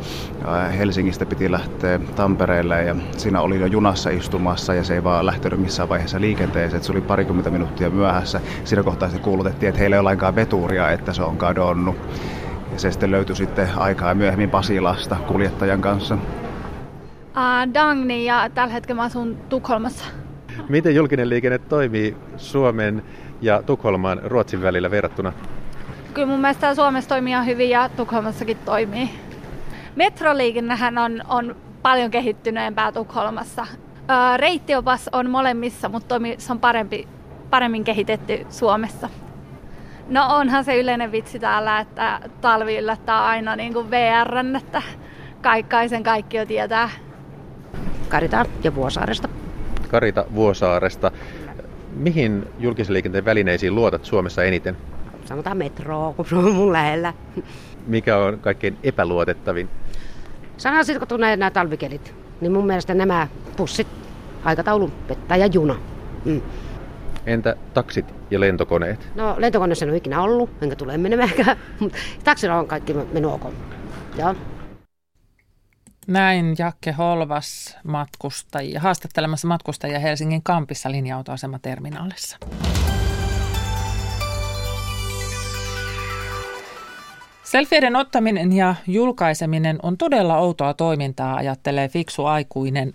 [0.77, 5.59] Helsingistä piti lähteä Tampereelle ja siinä oli jo junassa istumassa ja se ei vaan lähtenyt
[5.59, 8.41] missään vaiheessa liikenteeseen, että se oli parikymmentä minuuttia myöhässä.
[8.63, 11.95] Siinä kohtaa se kuulutettiin, että heillä ei ole lainkaan veturia, että se on kadonnut.
[12.73, 16.15] Ja se sitten löytyi sitten aikaa myöhemmin Pasilasta kuljettajan kanssa.
[16.15, 20.05] Uh, Dagni ja tällä hetkellä mä asun Tukholmassa.
[20.69, 23.03] Miten julkinen liikenne toimii Suomen
[23.41, 25.33] ja Tukholman Ruotsin välillä verrattuna?
[26.13, 29.09] Kyllä mun mielestä Suomessa toimii ihan hyvin ja Tukholmassakin toimii.
[29.95, 33.67] Metroliikennehän on, on paljon kehittyneempää Tukholmassa.
[34.37, 37.07] Reittiopas on molemmissa, mutta se on parempi,
[37.49, 39.09] paremmin kehitetty Suomessa.
[40.07, 44.81] No onhan se yleinen vitsi täällä, että talvi yllättää aina niin kuin VRn, että
[45.41, 46.89] kaikkaisen kaikki jo tietää.
[48.09, 49.38] Karita ja Vuosaaresta.
[49.91, 51.11] Karita Vuosaaresta.
[51.95, 54.77] Mihin julkisen liikenteen välineisiin luotat Suomessa eniten?
[55.25, 57.13] Sanotaan metroa, kun se on mun lähellä.
[57.87, 59.69] Mikä on kaikkein epäluotettavin?
[60.57, 63.87] Sanoisin, kun tulee nämä talvikelit, niin mun mielestä nämä pussit,
[64.43, 65.75] aikataulun pettää ja juna.
[66.25, 66.41] Mm.
[67.25, 69.09] Entä taksit ja lentokoneet?
[69.15, 73.43] No lentokoneessa en ole ikinä ollut, enkä tule menemäänkään, mutta taksilla on kaikki mennyt ok.
[74.17, 74.35] Joo.
[76.09, 82.37] Näin Jakke Holvas matkustajia, haastattelemassa matkustajia Helsingin Kampissa linja-autoasematerminaalissa.
[87.43, 92.93] Selfieiden ottaminen ja julkaiseminen on todella outoa toimintaa, ajattelee fiksu aikuinen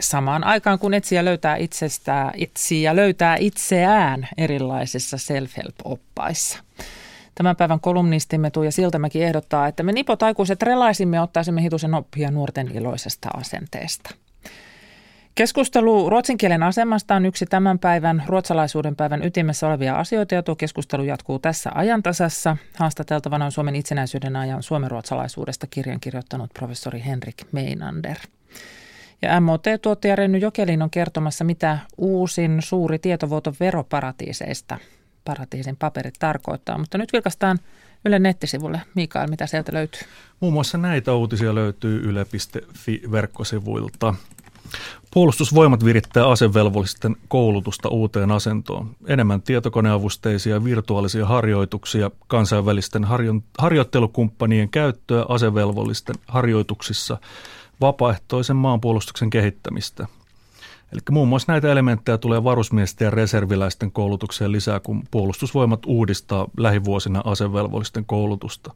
[0.00, 6.58] samaan aikaan, kun etsiä löytää itsestään, etsiä löytää itseään erilaisissa self-help-oppaissa.
[7.38, 12.30] Tämän päivän kolumnistimme Tuija Siltamäki ehdottaa, että me nipot aikuiset relaisimme ja ottaisimme hitusen oppia
[12.30, 14.10] nuorten iloisesta asenteesta.
[15.34, 20.56] Keskustelu ruotsin kielen asemasta on yksi tämän päivän ruotsalaisuuden päivän ytimessä olevia asioita ja tuo
[20.56, 22.56] keskustelu jatkuu tässä ajantasassa.
[22.76, 28.16] Haastateltavana on Suomen itsenäisyyden ajan suomenruotsalaisuudesta kirjan kirjoittanut professori Henrik Meinander.
[29.22, 34.78] Ja MOT-tuottaja Renny Jokelin on kertomassa, mitä uusin suuri tietovuoto veroparatiiseista
[35.28, 36.78] paratiisin paperit tarkoittaa.
[36.78, 37.58] Mutta nyt vilkaistaan
[38.04, 38.80] Yle nettisivulle.
[38.94, 40.00] Mikael, mitä sieltä löytyy?
[40.40, 44.14] Muun muassa näitä uutisia löytyy yle.fi-verkkosivuilta.
[45.14, 48.96] Puolustusvoimat virittää asevelvollisten koulutusta uuteen asentoon.
[49.06, 57.18] Enemmän tietokoneavusteisia virtuaalisia harjoituksia, kansainvälisten harjo- harjoittelukumppanien käyttöä asevelvollisten harjoituksissa,
[57.80, 60.06] vapaaehtoisen maanpuolustuksen kehittämistä–
[60.92, 67.22] Eli muun muassa näitä elementtejä tulee varusmiesten ja reserviläisten koulutukseen lisää, kun puolustusvoimat uudistaa lähivuosina
[67.24, 68.74] asevelvollisten koulutusta.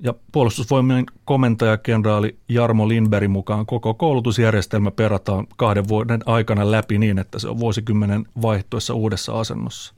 [0.00, 7.18] Ja puolustusvoimien komentaja kenraali Jarmo Lindbergin mukaan koko koulutusjärjestelmä perataan kahden vuoden aikana läpi niin,
[7.18, 9.94] että se on vuosikymmenen vaihtuessa uudessa asennossa.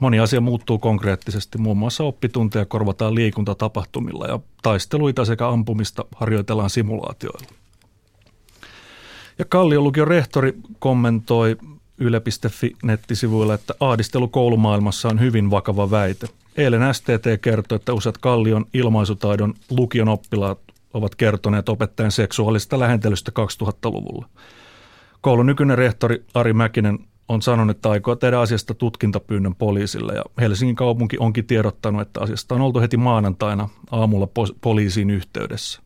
[0.00, 7.61] Moni asia muuttuu konkreettisesti, muun muassa oppitunteja korvataan liikuntatapahtumilla ja taisteluita sekä ampumista harjoitellaan simulaatioilla.
[9.42, 11.56] Ja Kallion rehtori kommentoi
[11.98, 16.26] yle.fi nettisivuilla, että ahdistelu koulumaailmassa on hyvin vakava väite.
[16.56, 20.58] Eilen STT kertoi, että useat Kallion ilmaisutaidon lukion oppilaat
[20.94, 24.28] ovat kertoneet opettajan seksuaalista lähentelystä 2000-luvulla.
[25.20, 30.76] Koulun nykyinen rehtori Ari Mäkinen on sanonut, että aikoo tehdä asiasta tutkintapyynnön poliisille ja Helsingin
[30.76, 34.28] kaupunki onkin tiedottanut, että asiasta on oltu heti maanantaina aamulla
[34.60, 35.82] poliisiin yhteydessä.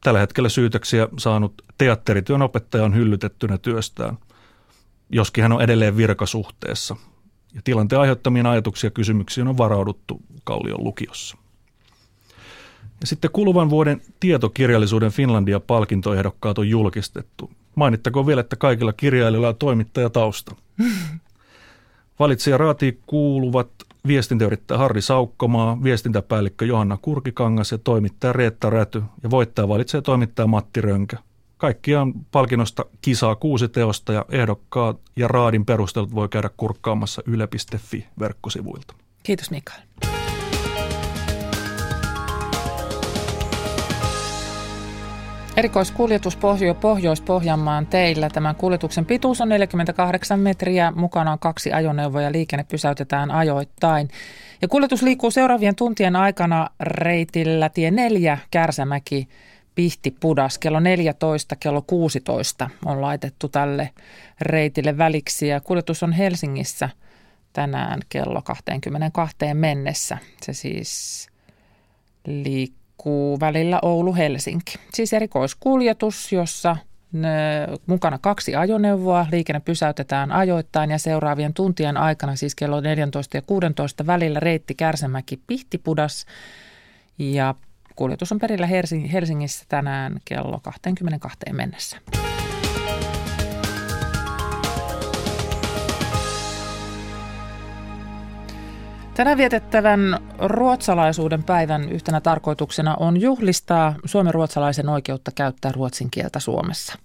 [0.00, 4.18] Tällä hetkellä syytöksiä saanut teatterityön opettaja on hyllytettynä työstään,
[5.10, 6.96] joskin hän on edelleen virkasuhteessa.
[7.54, 11.36] Ja tilanteen aiheuttamien ajatuksia ja kysymyksiin on varauduttu Kallion lukiossa.
[13.00, 17.50] Ja sitten kuluvan vuoden tietokirjallisuuden Finlandia-palkintoehdokkaat on julkistettu.
[17.74, 20.56] Mainittakoon vielä, että kaikilla kirjailijoilla on toimittajatausta.
[22.18, 23.70] Valitsija raati kuuluvat
[24.06, 30.80] viestintäyrittäjä Harri Saukkomaa, viestintäpäällikkö Johanna Kurkikangas ja toimittaja Reetta Räty ja voittaja valitsee toimittaja Matti
[30.80, 31.16] Rönkä.
[31.56, 38.94] Kaikkiaan palkinnosta kisaa kuusi teosta ja ehdokkaat ja raadin perustelut voi käydä kurkkaamassa yle.fi verkkosivuilta.
[39.22, 39.80] Kiitos Mikael.
[45.60, 48.28] Erikoiskuljetus Pohjo- Pohjois-Pohjanmaan teillä.
[48.28, 50.92] Tämän kuljetuksen pituus on 48 metriä.
[50.96, 54.08] Mukana on kaksi ajoneuvoa ja liikenne pysäytetään ajoittain.
[54.62, 59.28] Ja kuljetus liikkuu seuraavien tuntien aikana reitillä tie 4 Kärsämäki
[59.74, 63.90] Pihti Pudas kello 14, kello 16 on laitettu tälle
[64.40, 66.88] reitille väliksi ja kuljetus on Helsingissä
[67.52, 70.18] tänään kello 22 mennessä.
[70.42, 71.26] Se siis
[72.26, 74.74] liikkuu liikkuu välillä Oulu-Helsinki.
[74.94, 76.76] Siis erikoiskuljetus, jossa
[77.86, 79.26] mukana kaksi ajoneuvoa.
[79.32, 85.40] Liikenne pysäytetään ajoittain ja seuraavien tuntien aikana, siis kello 14 ja 16 välillä reitti Kärsämäki
[85.46, 86.26] Pihtipudas.
[87.18, 87.54] Ja
[87.96, 88.66] kuljetus on perillä
[89.12, 91.98] Helsingissä tänään kello 22 mennessä.
[99.20, 106.98] Tänään vietettävän ruotsalaisuuden päivän yhtenä tarkoituksena on juhlistaa suomen ruotsalaisen oikeutta käyttää ruotsin kieltä Suomessa.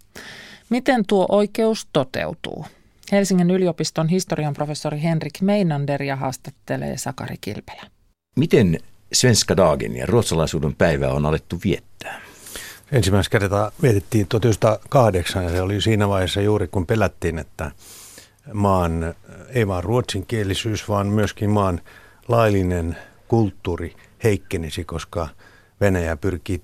[0.70, 2.66] Miten tuo oikeus toteutuu?
[3.12, 7.82] Helsingin yliopiston historian professori Henrik Meinander ja haastattelee Sakari Kilpelä.
[8.36, 8.80] Miten
[9.14, 12.22] Svenska dagen ja ruotsalaisuuden päivä on alettu viettää?
[12.92, 17.72] ensimmäistä kertaa mietittiin 1908 ja se oli siinä vaiheessa juuri kun pelättiin, että
[18.54, 19.16] maan,
[19.50, 21.82] ei vaan ruotsinkielisyys, vaan myöskin maan
[22.28, 22.98] laillinen
[23.28, 25.28] kulttuuri heikkenisi, koska
[25.82, 26.62] Venäjä pyrkii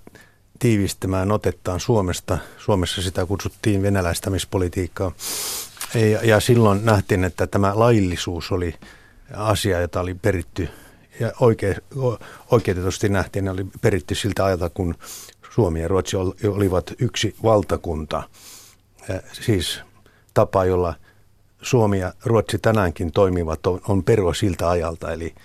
[0.60, 2.38] tiivistämään otettaan Suomesta.
[2.58, 5.12] Suomessa sitä kutsuttiin venäläistämispolitiikkaa.
[5.96, 8.76] Ja, ja silloin nähtiin, että tämä laillisuus oli
[9.36, 10.70] asia, jota oli peritty
[11.20, 11.76] ja oikein,
[12.52, 14.96] oikeutetusti nähtiin, oli peritty siltä ajalta, kun
[15.56, 18.24] Suomi ja Ruotsi olivat yksi valtakunta.
[19.32, 19.80] Siis
[20.34, 20.94] tapa, jolla
[21.62, 25.12] Suomi ja Ruotsi tänäänkin toimivat, on, on perua siltä ajalta.
[25.12, 25.36] Eli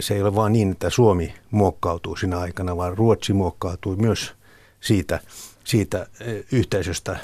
[0.00, 4.32] se ei ole vain niin, että Suomi muokkautuu siinä aikana, vaan Ruotsi muokkautui myös
[4.80, 5.20] siitä,
[5.64, 6.06] siitä
[6.52, 7.18] yhteisöstä,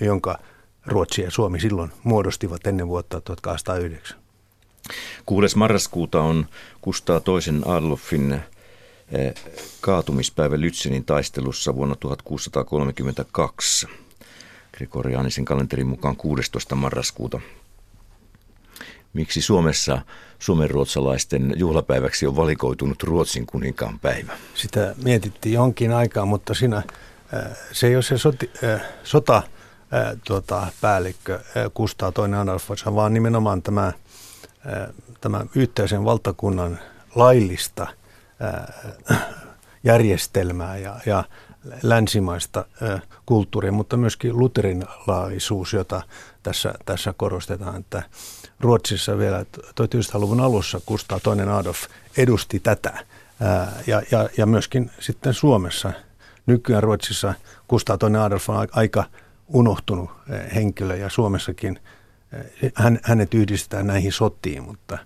[0.00, 0.38] jonka
[0.86, 4.18] Ruotsi ja Suomi silloin muodostivat ennen vuotta 1809.
[5.26, 5.58] 6.
[5.58, 6.46] marraskuuta on
[6.80, 8.32] Kustaa toisen Adolfin
[9.12, 9.34] eh,
[9.80, 13.86] kaatumispäivä Lützenin taistelussa vuonna 1632.
[14.76, 16.74] Gregorianisen kalenterin mukaan 16.
[16.74, 17.40] marraskuuta.
[19.12, 20.02] Miksi Suomessa
[20.38, 24.32] suomenruotsalaisten juhlapäiväksi on valikoitunut Ruotsin kuninkaan päivä?
[24.54, 26.82] Sitä mietittiin jonkin aikaa, mutta siinä,
[27.32, 29.42] eh, se ei ole se soti, eh, sota
[30.26, 31.40] tuota, päällikkö
[31.74, 33.92] Kustaa toinen Adolf, vaan nimenomaan tämä
[35.20, 36.78] tämän yhteisen valtakunnan
[37.14, 37.86] laillista
[39.84, 41.24] järjestelmää ja, ja
[41.82, 42.64] länsimaista
[43.26, 46.02] kulttuuria, mutta myöskin luterilaisuus, jota
[46.42, 48.02] tässä, tässä korostetaan, että
[48.60, 51.78] Ruotsissa vielä 1900-luvun alussa Kustaa toinen Adolf
[52.16, 53.06] edusti tätä
[53.86, 55.92] ja, ja, ja myöskin sitten Suomessa.
[56.46, 57.34] Nykyään Ruotsissa
[57.68, 59.04] Kustaa toinen Adolf on aika
[59.48, 60.10] unohtunut
[60.54, 61.78] henkilö ja Suomessakin–
[62.74, 64.98] hän, hänet yhdistetään näihin sotiin, mutta,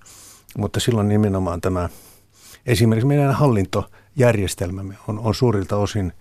[0.58, 1.88] mutta silloin nimenomaan tämä
[2.66, 6.12] esimerkiksi meidän hallintojärjestelmämme on, on suurilta osin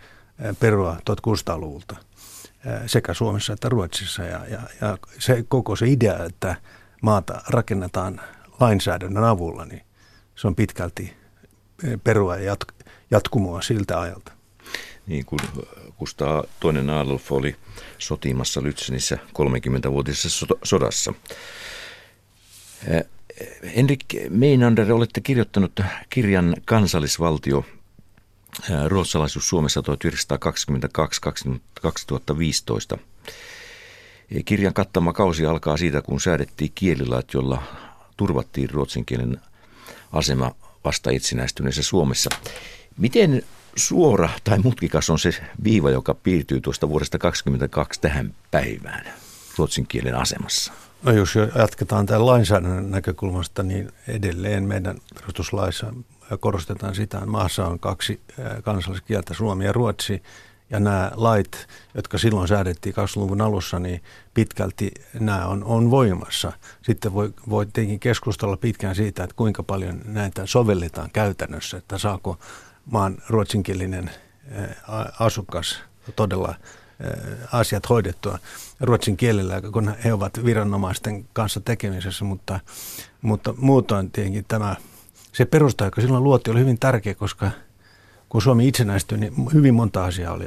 [0.59, 1.95] perua 1600-luvulta
[2.85, 4.23] sekä Suomessa että Ruotsissa.
[4.23, 6.55] Ja, ja, ja se koko se idea, että
[7.03, 8.21] maata rakennetaan
[8.59, 9.81] lainsäädännön avulla, niin
[10.35, 11.13] se on pitkälti
[12.03, 12.59] perua ja jat,
[13.11, 14.31] jatkumoa siltä ajalta.
[15.07, 15.39] Niin kuin
[15.95, 17.55] Kustaa toinen Adolf oli
[17.97, 21.13] sotimassa Lützenissä 30-vuotisessa sodassa.
[23.75, 25.79] Henrik Meinander, olette kirjoittanut
[26.09, 27.65] kirjan Kansallisvaltio
[28.87, 29.83] ruotsalaisuus Suomessa
[32.95, 32.99] 1922-2015.
[34.45, 37.63] Kirjan kattama kausi alkaa siitä, kun säädettiin kielilait, jolla
[38.17, 39.41] turvattiin ruotsin kielen
[40.11, 40.51] asema
[40.83, 42.29] vasta itsenäistyneessä Suomessa.
[42.97, 43.43] Miten
[43.75, 45.31] suora tai mutkikas on se
[45.63, 49.05] viiva, joka piirtyy tuosta vuodesta 2022 tähän päivään
[49.57, 50.73] ruotsin kielen asemassa?
[51.03, 55.93] No jos jatketaan tämän lainsäädännön näkökulmasta, niin edelleen meidän perustuslaissa
[56.39, 58.19] korostetaan sitä, että maassa on kaksi
[58.63, 60.23] kansalliskieltä, suomi ja ruotsi.
[60.73, 64.03] Ja nämä lait, jotka silloin säädettiin 20-luvun alussa, niin
[64.33, 66.51] pitkälti nämä on, on voimassa.
[66.81, 72.39] Sitten voi, voi tietenkin keskustella pitkään siitä, että kuinka paljon näitä sovelletaan käytännössä, että saako
[72.85, 74.11] maan ruotsinkielinen
[75.19, 75.79] asukas
[76.15, 76.55] todella
[77.51, 78.39] asiat hoidettua
[78.79, 82.59] ruotsin kielellä, kun he ovat viranomaisten kanssa tekemisessä, mutta,
[83.21, 84.75] mutta muutoin tietenkin tämä,
[85.31, 87.51] se perusta, joka silloin luotti, oli hyvin tärkeä, koska
[88.33, 90.45] kun Suomi itsenäistyi, niin hyvin monta asiaa oli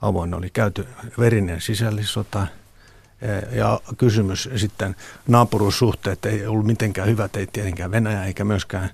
[0.00, 0.34] avoin.
[0.34, 0.88] Oli käyty
[1.18, 2.46] verinen sisällissota
[3.50, 4.96] ja kysymys sitten
[5.28, 8.90] naapuruussuhteet ei ollut mitenkään hyvät, ei tietenkään Venäjä eikä myöskään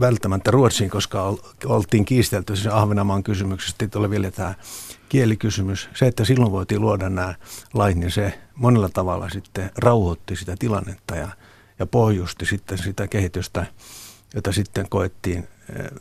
[0.00, 1.34] välttämättä Ruotsiin, koska
[1.64, 3.84] oltiin kiistelty siis Ahvenanmaan kysymyksestä.
[3.84, 4.54] Sitten oli vielä tämä
[5.08, 5.88] kielikysymys.
[5.94, 7.34] Se, että silloin voitiin luoda nämä
[7.74, 11.28] lait, niin se monella tavalla sitten rauhoitti sitä tilannetta ja,
[11.78, 13.66] ja pohjusti sitten sitä kehitystä,
[14.34, 15.48] jota sitten koettiin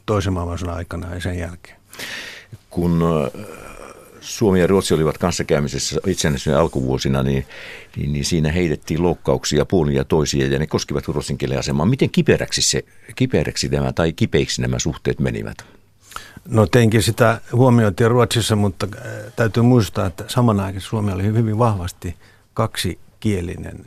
[0.05, 1.77] toisen maailmansodan aikana ja sen jälkeen.
[2.69, 3.03] Kun
[4.21, 7.45] Suomi ja Ruotsi olivat kanssakäymisessä itsenäisyyden alkuvuosina, niin,
[7.95, 11.85] niin, niin siinä heitettiin loukkauksia puolin ja toisia ja ne koskivat ruotsin kielen asemaa.
[11.85, 12.83] Miten kiperäksi, se,
[13.15, 15.57] kiperäksi nämä tai kipeiksi nämä suhteet menivät?
[16.45, 18.87] No teinkin sitä huomioitiin Ruotsissa, mutta
[19.35, 22.15] täytyy muistaa, että samanaikaisesti Suomi oli hyvin vahvasti
[22.53, 23.85] kaksikielinen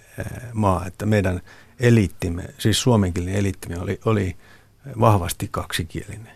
[0.53, 1.41] maa, että meidän
[1.81, 4.37] eliittimme, siis suomenkielinen eliittimme oli, oli
[5.01, 6.33] vahvasti kaksikielinen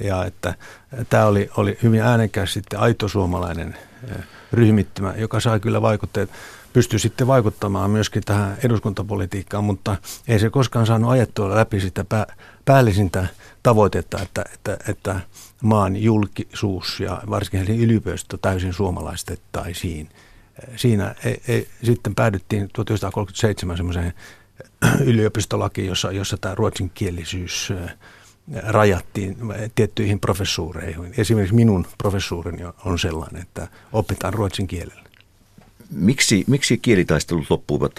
[0.00, 0.54] ja että
[1.10, 3.76] tämä oli, oli hyvin äänekäs sitten aito suomalainen
[4.52, 6.30] ryhmittymä, joka sai kyllä vaikutteet,
[6.72, 9.96] pystyi sitten vaikuttamaan myöskin tähän eduskuntapolitiikkaan, mutta
[10.28, 12.26] ei se koskaan saanut ajettua läpi sitä pää,
[12.64, 13.26] päällisintä
[13.62, 15.20] tavoitetta, että, että, että
[15.62, 20.08] maan julkisuus ja varsinkin Helsingin yliopisto täysin suomalaistettaisiin.
[20.76, 24.14] Siinä ei, ei, sitten päädyttiin 1937 semmoiseen
[25.04, 27.72] yliopistolakiin, jossa, jossa tämä ruotsinkielisyys
[28.66, 29.36] rajattiin
[29.74, 31.14] tiettyihin professuureihin.
[31.16, 35.02] Esimerkiksi minun professuurini on sellainen, että opitaan ruotsin kielellä.
[35.90, 37.92] Miksi, miksi kielitaistelut loppuivat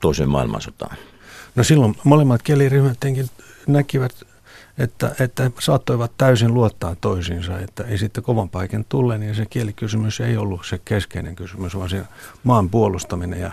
[0.00, 0.96] toiseen maailmansotaan?
[1.54, 2.98] No silloin molemmat kieliryhmät
[3.66, 4.12] näkivät,
[4.78, 10.20] että, että saattoivat täysin luottaa toisiinsa, että ei sitten kovan paikan tulle, niin se kielikysymys
[10.20, 12.02] ei ollut se keskeinen kysymys, vaan se
[12.44, 13.40] maan puolustaminen.
[13.40, 13.52] Ja,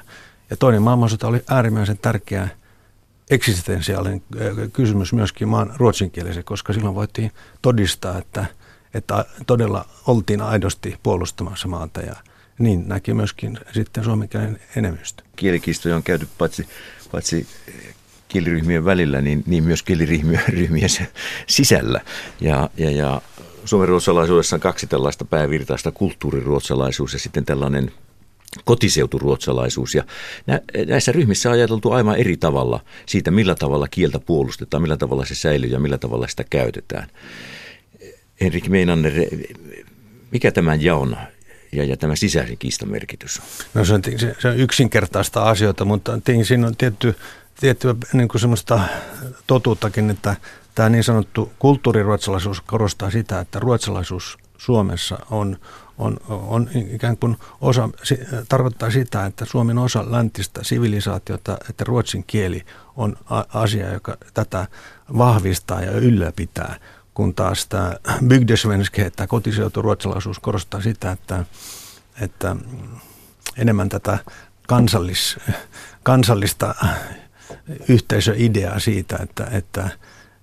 [0.50, 2.48] ja toinen maailmansota oli äärimmäisen tärkeä
[3.30, 4.22] eksistentiaalinen
[4.74, 7.32] kysymys myöskin maan ruotsinkielisen, koska silloin voitiin
[7.62, 8.46] todistaa, että,
[8.94, 12.16] että todella oltiin aidosti puolustamassa maata ja
[12.60, 15.24] niin näki myöskin sitten suomenkielinen enemmistö.
[15.36, 16.68] Kielikistoja on käyty paitsi,
[17.12, 17.48] paitsi
[18.28, 20.90] kieliryhmien välillä, niin, niin myös kieliryhmien
[21.48, 22.02] sisällä.
[22.42, 23.22] Ja, ja, ja
[23.86, 27.92] ruotsalaisuudessa on kaksi tällaista päävirtaista, kulttuuriruotsalaisuus ja sitten tällainen
[28.66, 29.96] kotiseuturuotsalaisuus.
[29.96, 30.04] Ja
[30.88, 35.36] näissä ryhmissä on ajateltu aivan eri tavalla siitä, millä tavalla kieltä puolustetaan, millä tavalla se
[35.36, 37.10] säilyy ja millä tavalla sitä käytetään.
[38.42, 39.14] Henrik Meinanner,
[40.32, 41.18] mikä tämän jaon
[41.72, 43.46] ja, ja tämä sisäisen kiistan merkitys on?
[43.74, 44.02] No se on,
[44.40, 47.16] se on yksinkertaista asioita, mutta siinä on tietty,
[47.60, 48.80] tietty niin kuin semmoista
[49.48, 50.36] totuuttakin, että
[50.76, 55.58] tämä niin sanottu kulttuuriruotsalaisuus korostaa sitä, että ruotsalaisuus Suomessa on
[55.98, 57.90] on, on ikään kuin osa,
[58.50, 62.66] tarkoittaa sitä, että Suomi on osa läntistä sivilisaatiota, että ruotsin kieli
[62.96, 63.16] on
[63.54, 64.68] asia, joka tätä
[65.18, 66.76] vahvistaa ja ylläpitää,
[67.14, 67.96] kun taas tämä
[68.28, 71.46] bygdesvenske, tämä kotiseuturuotsalaisuus korostaa sitä, että,
[72.22, 72.56] että
[73.58, 74.18] enemmän tätä
[74.68, 75.38] kansallis,
[76.04, 76.76] kansallista
[77.90, 79.90] yhteisöideaa siitä, että, että,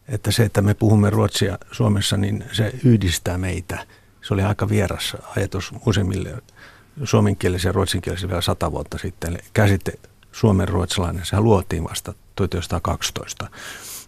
[0.09, 3.79] että se, että me puhumme ruotsia Suomessa, niin se yhdistää meitä–
[4.23, 6.43] se oli aika vieras ajatus useimmille
[7.05, 9.39] suomenkielisille ja ruotsinkielisille vielä sata vuotta sitten.
[9.53, 9.93] Käsite
[10.33, 13.49] suomen ruotsalainen, sehän luotiin vasta 1912.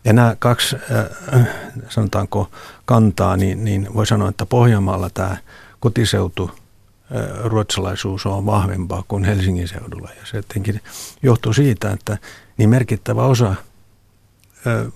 [0.04, 1.48] Ja nämä kaksi, äh,
[1.88, 2.50] sanotaanko,
[2.84, 5.36] kantaa, niin, niin voi sanoa, että Pohjanmaalla tämä
[5.80, 10.08] kotiseutu äh, ruotsalaisuus on vahvempaa kuin Helsingin seudulla.
[10.20, 10.80] Ja se jotenkin
[11.22, 12.18] johtuu siitä, että
[12.56, 14.92] niin merkittävä osa äh,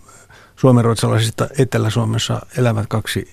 [0.56, 3.32] suomen ruotsalaisista Etelä-Suomessa elävät kaksi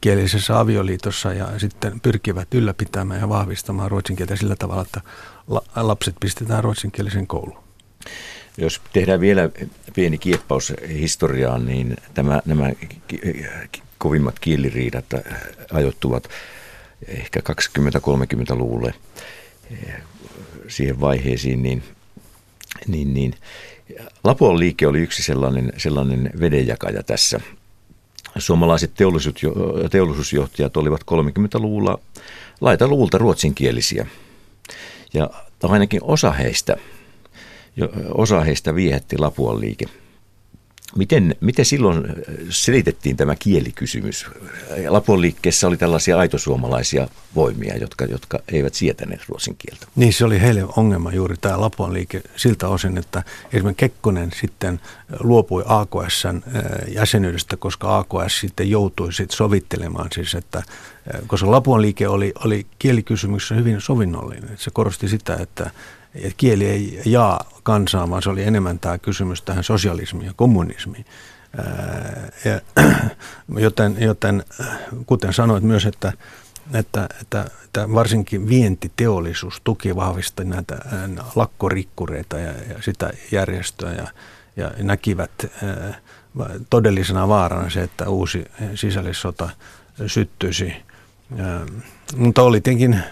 [0.00, 5.00] kielisessä avioliitossa ja sitten pyrkivät ylläpitämään ja vahvistamaan ruotsin kieltä sillä tavalla, että
[5.76, 7.64] lapset pistetään ruotsinkielisen kouluun.
[8.56, 9.50] Jos tehdään vielä
[9.94, 12.72] pieni kieppaus historiaan, niin tämä, nämä
[13.98, 15.04] kovimmat kieliriidat
[15.72, 16.28] ajoittuvat
[17.08, 17.40] ehkä
[17.78, 18.94] 20-30-luvulle
[19.70, 19.94] eh,
[20.68, 21.82] siihen vaiheisiin, niin,
[22.86, 23.34] niin, niin.
[24.24, 27.40] Lapuan liike oli yksi sellainen, sellainen vedenjakaja tässä–
[28.38, 28.90] suomalaiset
[29.90, 31.98] teollisuusjohtajat olivat 30-luvulla
[32.60, 34.06] laita luvulta ruotsinkielisiä.
[35.14, 35.30] Ja
[35.62, 36.76] ainakin osa heistä,
[38.14, 39.84] osa heistä viehätti Lapuan liike–
[40.96, 42.14] Miten, miten silloin äh,
[42.50, 44.26] selitettiin tämä kielikysymys?
[44.88, 49.86] Lapon liikkeessä oli tällaisia aitosuomalaisia voimia, jotka, jotka eivät sietäneet ruotsin kieltä.
[49.96, 53.22] Niin, se oli heille ongelma juuri tämä Lapon liike siltä osin, että
[53.52, 54.80] esimerkiksi Kekkonen sitten
[55.20, 56.62] luopui AKSn äh,
[56.94, 60.64] jäsenyydestä, koska AKS sitten joutui sitten sovittelemaan siis, että äh,
[61.26, 64.50] koska Lapon liike oli, oli kielikysymyksessä hyvin sovinnollinen.
[64.56, 65.70] Se korosti sitä, että
[66.14, 71.04] että kieli ei jaa kansaa, vaan se oli enemmän tämä kysymys tähän sosialismiin ja kommunismiin.
[72.44, 72.60] Ja,
[73.64, 74.44] joten, joten
[75.06, 76.12] kuten sanoit myös, että,
[76.74, 80.76] että, että, että varsinkin vientiteollisuus tuki vahvisti näitä
[81.36, 84.06] lakkorikkureita ja, ja sitä järjestöä ja,
[84.56, 85.30] ja näkivät
[86.70, 88.44] todellisena vaarana se, että uusi
[88.74, 89.48] sisällissota
[90.06, 90.72] syttyisi.
[92.16, 93.02] Mutta oli tietenkin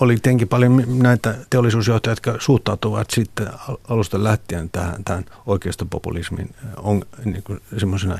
[0.00, 3.48] oli tietenkin paljon näitä teollisuusjohtajia, jotka suhtautuvat sitten
[3.88, 7.44] alusta lähtien tähän, tähän oikeistopopulismin on, niin
[7.76, 8.18] semmoisena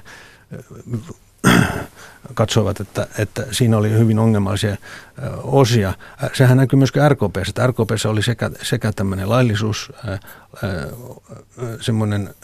[2.35, 4.77] katsoivat, että, että siinä oli hyvin ongelmallisia
[5.43, 5.95] osia.
[6.33, 9.93] Sehän näkyy myöskin RKPssä, että RKPssä oli sekä, sekä tämmöinen laillisuus,
[11.81, 12.35] semmoinen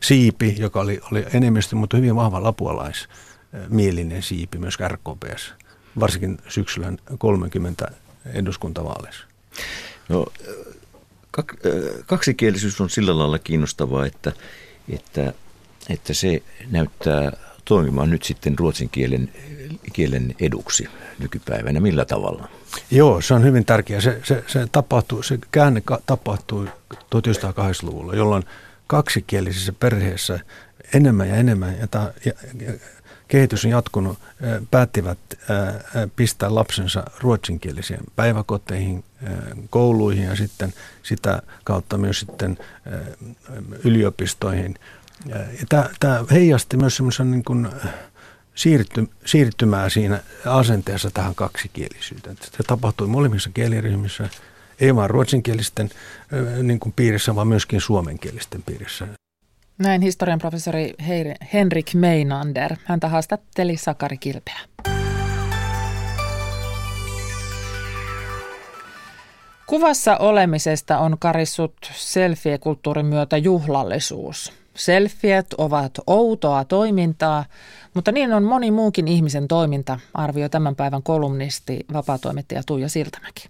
[0.00, 5.54] siipi, joka oli, oli enemmistö, mutta hyvin vahva lapualaismielinen siipi myös RKPssä,
[6.00, 9.24] varsinkin syksyllä 30 eduskuntavaaleissa?
[10.08, 10.26] No,
[12.06, 14.32] kaksikielisyys on sillä lailla kiinnostavaa, että,
[14.88, 15.32] että,
[15.88, 17.32] että se näyttää
[17.64, 19.32] toimimaan nyt sitten ruotsin kielen,
[19.92, 21.80] kielen eduksi nykypäivänä.
[21.80, 22.48] Millä tavalla?
[22.90, 24.00] Joo, se on hyvin tärkeää.
[24.00, 28.44] Se, se, se, tapahtui, se käänne tapahtui 1980-luvulla, jolloin
[28.86, 30.40] kaksikielisessä perheessä
[30.94, 32.32] enemmän ja enemmän, ja, ta, ja,
[32.66, 32.72] ja
[33.34, 34.18] kehitys on jatkunut,
[34.70, 35.18] päättivät
[36.16, 39.04] pistää lapsensa ruotsinkielisiin päiväkoteihin,
[39.70, 40.72] kouluihin ja sitten
[41.02, 42.58] sitä kautta myös sitten
[43.84, 44.74] yliopistoihin.
[46.00, 47.68] Tämä heijasti myös semmoisen niin kuin
[48.54, 52.36] siirty, siirtymää siinä asenteessa tähän kaksikielisyyteen.
[52.40, 54.28] Se tapahtui molemmissa kieliryhmissä,
[54.80, 55.90] ei vain ruotsinkielisten
[56.62, 59.06] niin kuin piirissä, vaan myöskin suomenkielisten piirissä.
[59.78, 60.94] Näin historian professori
[61.52, 62.76] Henrik Meinander.
[62.84, 64.58] Häntä haastatteli Sakari Kilpeä.
[69.66, 74.52] Kuvassa olemisesta on karissut selfie-kulttuurin myötä juhlallisuus.
[74.74, 77.44] Selfiet ovat outoa toimintaa,
[77.94, 83.48] mutta niin on moni muukin ihmisen toiminta, arvioi tämän päivän kolumnisti, vapaatoimittaja Tuija Siltamäki.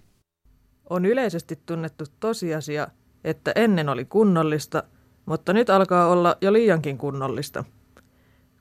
[0.89, 2.87] On yleisesti tunnettu tosiasia,
[3.23, 4.83] että ennen oli kunnollista,
[5.25, 7.63] mutta nyt alkaa olla jo liiankin kunnollista.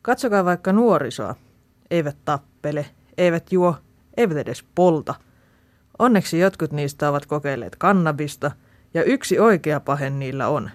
[0.03, 1.35] Katsokaa vaikka nuorisoa.
[1.91, 2.87] Eivät tappele,
[3.19, 3.77] eivät juo,
[4.17, 5.15] eivät edes polta.
[5.99, 8.51] Onneksi jotkut niistä ovat kokeilleet kannabista,
[8.95, 10.71] ja yksi oikea pahe niillä on.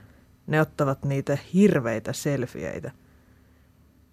[0.47, 2.91] Ne ottavat niitä hirveitä selfieitä.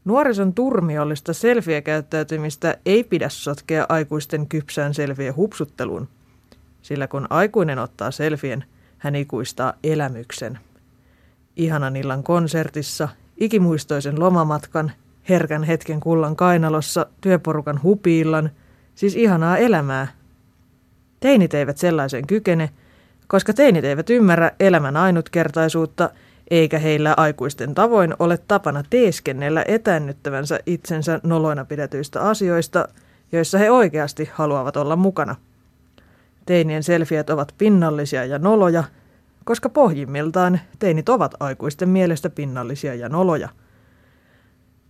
[0.05, 6.09] Nuorison turmiollista selfie-käyttäytymistä ei pidä sotkea aikuisten kypsään selfie hupsutteluun,
[6.83, 8.65] sillä kun aikuinen ottaa selfien,
[8.99, 10.59] hän ikuistaa elämyksen.
[11.57, 14.93] Ihanan illan konsertissa, ikimuistoisen lomamatkan,
[15.29, 18.51] herkän hetken kullan kainalossa, työporukan hupiillan,
[18.95, 20.07] siis ihanaa elämää.
[21.21, 22.71] Teinit eivät sellaisen kykene,
[23.27, 26.11] koska teinit eivät ymmärrä elämän ainutkertaisuutta–
[26.51, 32.89] eikä heillä aikuisten tavoin ole tapana teeskennellä etännyttävänsä itsensä noloina pidetyistä asioista,
[33.33, 35.37] joissa he oikeasti haluavat olla mukana.
[36.47, 38.85] Teinien selfiet ovat pinnallisia ja noloja,
[39.47, 43.49] koska pohjimmiltaan teinit ovat aikuisten mielestä pinnallisia ja noloja.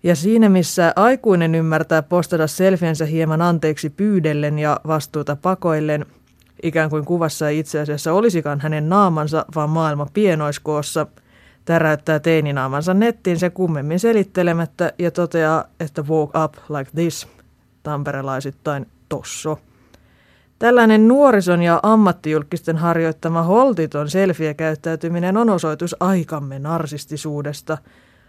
[0.02, 6.06] Ja siinä missä aikuinen ymmärtää postata selfiensä hieman anteeksi pyydellen ja vastuuta pakoillen,
[6.62, 11.06] ikään kuin kuvassa ei itse asiassa olisikaan hänen naamansa, vaan maailma pienoiskoossa–
[11.66, 17.28] täräyttää teininaamansa nettiin se kummemmin selittelemättä ja toteaa, että walk up like this,
[17.82, 19.58] tamperelaisittain tosso.
[20.58, 27.78] Tällainen nuorison ja ammattijulkisten harjoittama holtiton selfie-käyttäytyminen on osoitus aikamme narsistisuudesta.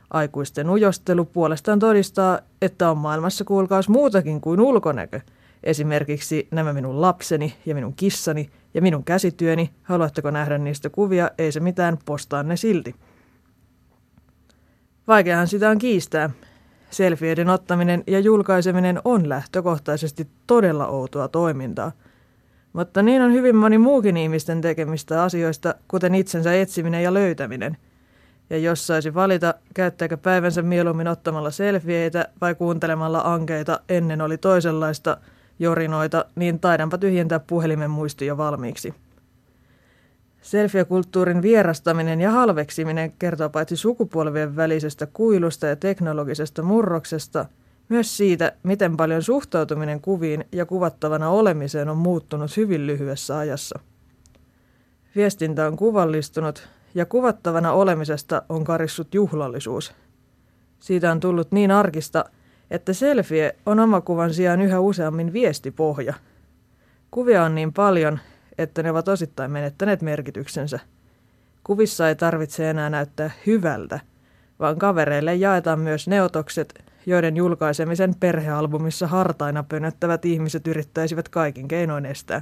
[0.10, 5.22] Aikuisten ujostelu puolestaan todistaa, että on maailmassa kuulkaus muutakin kuin ulkonäkö.
[5.64, 9.70] Esimerkiksi nämä minun lapseni ja minun kissani ja minun käsityöni.
[9.84, 11.32] Haluatteko nähdä niistä kuvia?
[11.38, 12.96] Ei se mitään, postaan ne silti.
[15.08, 16.30] Vaikeahan sitä on kiistää.
[16.90, 21.92] Selfieiden ottaminen ja julkaiseminen on lähtökohtaisesti todella outoa toimintaa.
[22.74, 27.78] Mutta niin on hyvin moni muukin ihmisten tekemistä asioista, kuten itsensä etsiminen ja löytäminen.
[28.50, 35.18] Ja jos saisi valita, käyttääkö päivänsä mieluummin ottamalla selfieitä vai kuuntelemalla ankeita ennen oli toisenlaista
[35.60, 38.94] jorinoita, niin taidanpa tyhjentää puhelimen muisti jo valmiiksi.
[40.42, 47.46] Selfie-kulttuurin vierastaminen ja halveksiminen kertoo paitsi sukupolvien välisestä kuilusta ja teknologisesta murroksesta,
[47.90, 53.80] myös siitä, miten paljon suhtautuminen kuviin ja kuvattavana olemiseen on muuttunut hyvin lyhyessä ajassa.
[55.16, 59.94] Viestintä on kuvallistunut ja kuvattavana olemisesta on karissut juhlallisuus.
[60.80, 62.26] Siitä on tullut niin arkista,
[62.72, 66.14] että selfie on omakuvan sijaan yhä useammin viestipohja.
[67.12, 68.20] Kuvia on niin paljon,
[68.58, 70.80] että ne ovat osittain menettäneet merkityksensä.
[71.64, 74.00] Kuvissa ei tarvitse enää näyttää hyvältä,
[74.60, 82.42] vaan kavereille jaetaan myös neotokset, joiden julkaisemisen perhealbumissa hartaina pönöttävät ihmiset yrittäisivät kaikin keinoin estää.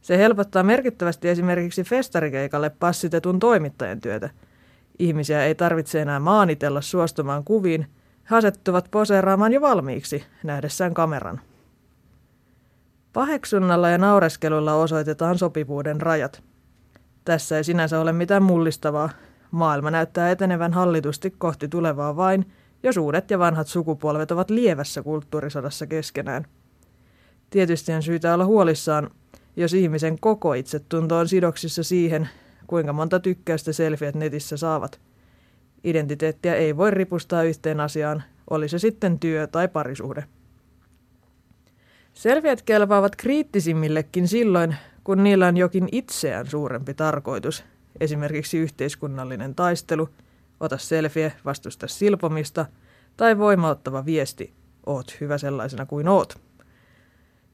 [0.00, 4.30] Se helpottaa merkittävästi esimerkiksi festarikeikalle passitetun toimittajan työtä.
[4.98, 7.86] Ihmisiä ei tarvitse enää maanitella suostumaan kuviin,
[8.30, 11.40] he asettuvat poseeraamaan jo valmiiksi nähdessään kameran.
[13.12, 16.42] Paheksunnalla ja naureskelulla osoitetaan sopivuuden rajat.
[17.24, 19.10] Tässä ei sinänsä ole mitään mullistavaa.
[19.50, 22.46] Maailma näyttää etenevän hallitusti kohti tulevaa vain,
[22.82, 26.46] jos uudet ja vanhat sukupolvet ovat lievässä kulttuurisodassa keskenään.
[27.50, 29.10] Tietysti on syytä olla huolissaan,
[29.56, 32.28] jos ihmisen koko itsetunto on sidoksissa siihen,
[32.66, 35.00] kuinka monta tykkäystä selfiet netissä saavat.
[35.84, 40.24] Identiteettiä ei voi ripustaa yhteen asiaan, oli se sitten työ tai parisuhde.
[42.14, 47.64] Selviät kelpaavat kriittisimmillekin silloin, kun niillä on jokin itseään suurempi tarkoitus,
[48.00, 50.08] esimerkiksi yhteiskunnallinen taistelu,
[50.60, 52.66] ota selfie, vastusta silpomista
[53.16, 54.54] tai voimauttava viesti,
[54.86, 56.38] oot hyvä sellaisena kuin oot.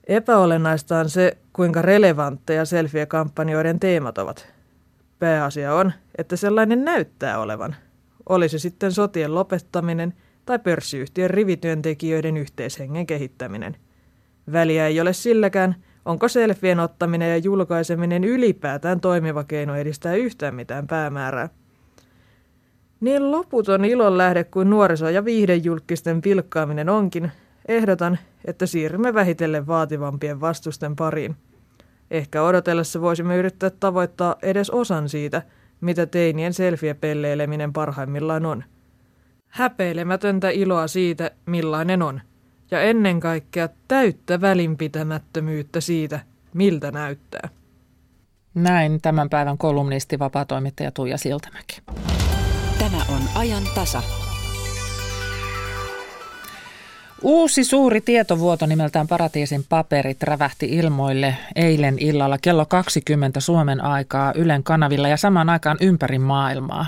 [0.06, 4.52] Epäolennaista on se, kuinka relevantteja selfie-kampanjoiden teemat ovat.
[5.18, 7.76] Pääasia on, että sellainen näyttää olevan.
[8.28, 10.14] Oli se sitten sotien lopettaminen
[10.46, 13.76] tai pörssiyhtiön rivityöntekijöiden yhteishengen kehittäminen–
[14.52, 20.86] Väliä ei ole silläkään, onko selfien ottaminen ja julkaiseminen ylipäätään toimiva keino edistää yhtään mitään
[20.86, 21.48] päämäärää.
[23.02, 27.32] Niin loputon ilon lähde kuin nuoriso- ja viihdejulkisten pilkkaaminen onkin,
[27.68, 31.36] ehdotan, että siirrymme vähitellen vaativampien vastusten pariin.
[32.10, 35.42] Ehkä odotellessa voisimme yrittää tavoittaa edes osan siitä,
[35.80, 38.64] mitä teinien selfie-pelleileminen parhaimmillaan on.
[39.48, 42.20] Häpeilemätöntä iloa siitä, millainen on.
[42.70, 46.20] Ja ennen kaikkea täyttä välinpitämättömyyttä siitä,
[46.54, 47.48] miltä näyttää.
[48.54, 51.82] Näin tämän päivän kolumnisti vapaatoimittaja Tuija Siltamäki.
[53.12, 54.02] On ajan tasa.
[57.22, 64.62] Uusi suuri tietovuoto nimeltään Paratiisin paperit rävähti ilmoille eilen illalla kello 20 Suomen aikaa Ylen
[64.62, 66.86] kanavilla ja samaan aikaan ympäri maailmaa.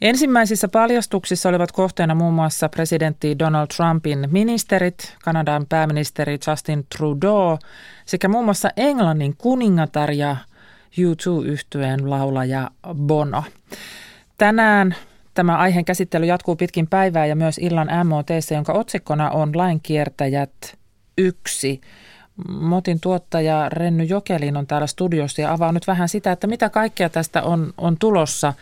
[0.00, 7.58] Ensimmäisissä paljastuksissa olivat kohteena muun muassa presidentti Donald Trumpin ministerit, Kanadan pääministeri Justin Trudeau
[8.06, 10.36] sekä muun muassa Englannin kuningatar ja
[10.92, 13.44] U2-yhtyeen laulaja Bono.
[14.38, 14.96] Tänään
[15.34, 20.78] Tämä aiheen käsittely jatkuu pitkin päivää ja myös illan MOTC, jonka otsikkona on Lainkiertäjät
[21.18, 21.80] 1.
[22.48, 27.08] Motin tuottaja Renny Jokelin on täällä studiossa ja avaa nyt vähän sitä, että mitä kaikkea
[27.08, 28.54] tästä on, on tulossa.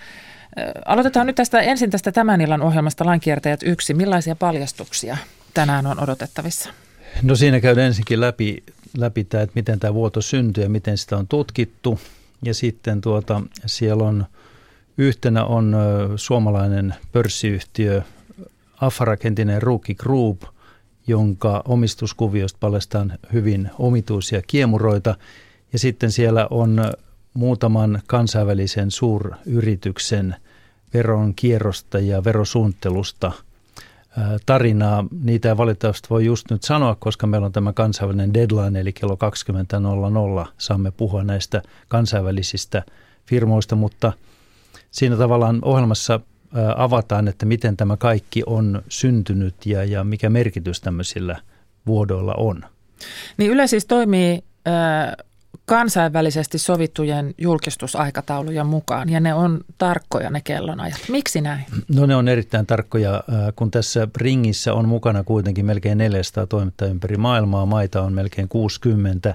[0.86, 3.94] Aloitetaan nyt tästä ensin tästä tämän illan ohjelmasta Lainkiertäjät 1.
[3.94, 5.16] Millaisia paljastuksia
[5.54, 6.70] tänään on odotettavissa?
[7.22, 8.62] No siinä käydään ensinkin läpi,
[8.96, 12.00] läpi tämä, että miten tämä vuoto syntyi ja miten sitä on tutkittu.
[12.44, 14.26] Ja sitten tuota, siellä on–
[15.00, 15.76] Yhtenä on
[16.16, 18.02] suomalainen pörssiyhtiö
[18.80, 20.42] Afarak, entinen Ruki Group,
[21.06, 25.14] jonka omistuskuviosta paljastaan hyvin omituisia kiemuroita.
[25.72, 26.92] Ja sitten siellä on
[27.34, 30.36] muutaman kansainvälisen suuryrityksen
[30.94, 33.32] veron kierrosta ja verosuunnittelusta
[34.46, 35.04] tarinaa.
[35.22, 39.18] Niitä ei valitettavasti voi just nyt sanoa, koska meillä on tämä kansainvälinen deadline, eli kello
[40.44, 42.82] 20.00 saamme puhua näistä kansainvälisistä
[43.26, 44.12] firmoista, mutta–
[44.90, 46.20] siinä tavallaan ohjelmassa
[46.76, 51.36] avataan, että miten tämä kaikki on syntynyt ja, ja mikä merkitys tämmöisillä
[51.86, 52.64] vuodoilla on.
[53.36, 55.16] Niin Yle siis toimii äh,
[55.70, 61.00] kansainvälisesti sovittujen julkistusaikataulujen mukaan ja ne on tarkkoja ne kellonajat.
[61.08, 61.64] Miksi näin?
[61.94, 63.24] No ne on erittäin tarkkoja,
[63.56, 69.34] kun tässä ringissä on mukana kuitenkin melkein 400 toimittajaa ympäri maailmaa, maita on melkein 60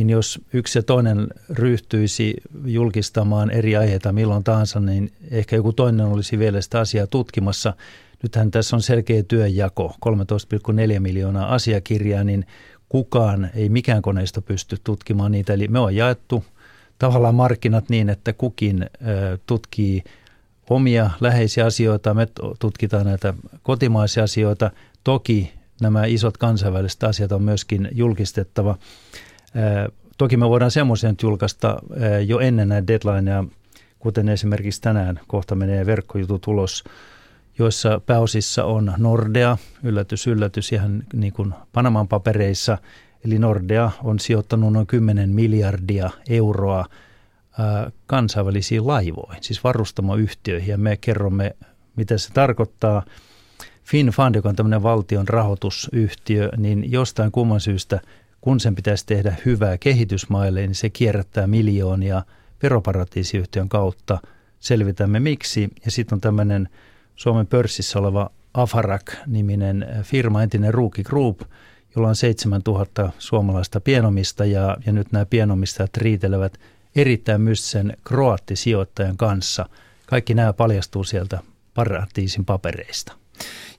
[0.00, 2.34] niin jos yksi ja toinen ryhtyisi
[2.64, 7.74] julkistamaan eri aiheita milloin tahansa, niin ehkä joku toinen olisi vielä sitä asiaa tutkimassa.
[8.22, 12.46] Nythän tässä on selkeä työnjako, 13,4 miljoonaa asiakirjaa, niin
[12.88, 15.52] kukaan, ei mikään koneisto pysty tutkimaan niitä.
[15.52, 16.44] Eli me on jaettu
[16.98, 18.86] tavallaan markkinat niin, että kukin
[19.46, 20.02] tutkii
[20.70, 22.28] omia läheisiä asioita, me
[22.58, 24.70] tutkitaan näitä kotimaisia asioita.
[25.04, 28.78] Toki nämä isot kansainväliset asiat on myöskin julkistettava.
[30.18, 31.78] Toki me voidaan semmoisen julkaista
[32.26, 33.44] jo ennen näitä deadlineja,
[33.98, 36.84] kuten esimerkiksi tänään kohta menee verkkojutut ulos,
[37.58, 42.78] joissa pääosissa on Nordea, yllätys, yllätys, ihan niin kuin Panaman papereissa.
[43.24, 46.84] Eli Nordea on sijoittanut noin 10 miljardia euroa
[48.06, 51.56] kansainvälisiin laivoihin, siis varustamoyhtiöihin, ja me kerromme,
[51.96, 53.02] mitä se tarkoittaa.
[53.84, 58.00] FinFund, joka on tämmöinen valtion rahoitusyhtiö, niin jostain kumman syystä–
[58.40, 62.22] kun sen pitäisi tehdä hyvää kehitysmaille, niin se kierrättää miljoonia
[62.62, 64.18] veroparatiisiyhtiön kautta.
[64.60, 65.68] Selvitämme miksi.
[65.84, 66.68] Ja sitten on tämmöinen
[67.16, 71.40] Suomen pörssissä oleva Afarak-niminen firma, entinen Ruuki Group,
[71.96, 76.58] jolla on 7000 suomalaista pienomista ja, ja nyt nämä pienomistajat riitelevät
[76.96, 79.66] erittäin mystisen kroattisijoittajan kanssa.
[80.06, 81.38] Kaikki nämä paljastuu sieltä
[81.74, 83.19] paratiisin papereista.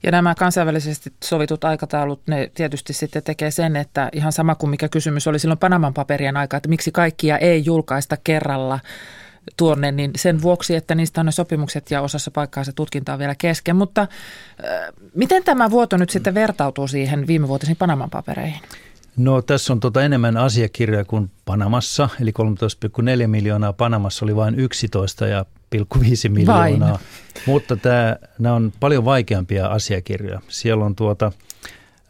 [0.03, 4.89] Ja nämä kansainvälisesti sovitut aikataulut, ne tietysti sitten tekee sen, että ihan sama kuin mikä
[4.89, 8.79] kysymys oli silloin Panaman paperien aikaa, että miksi kaikkia ei julkaista kerralla
[9.57, 13.19] tuonne, niin sen vuoksi, että niistä on ne sopimukset ja osassa paikkaa se tutkinta on
[13.19, 13.75] vielä kesken.
[13.75, 14.07] Mutta äh,
[15.15, 18.59] miten tämä vuoto nyt sitten vertautuu siihen viimevuotisiin Panaman papereihin?
[19.17, 22.31] No tässä on tota enemmän asiakirjoja kuin Panamassa, eli
[23.21, 23.73] 13,4 miljoonaa.
[23.73, 25.45] Panamassa oli vain 11 ja
[25.75, 26.89] 1,5 miljoonaa.
[26.89, 26.99] Vain.
[27.45, 30.41] Mutta tämä, nämä on paljon vaikeampia asiakirjoja.
[30.47, 31.31] Siellä on tuota,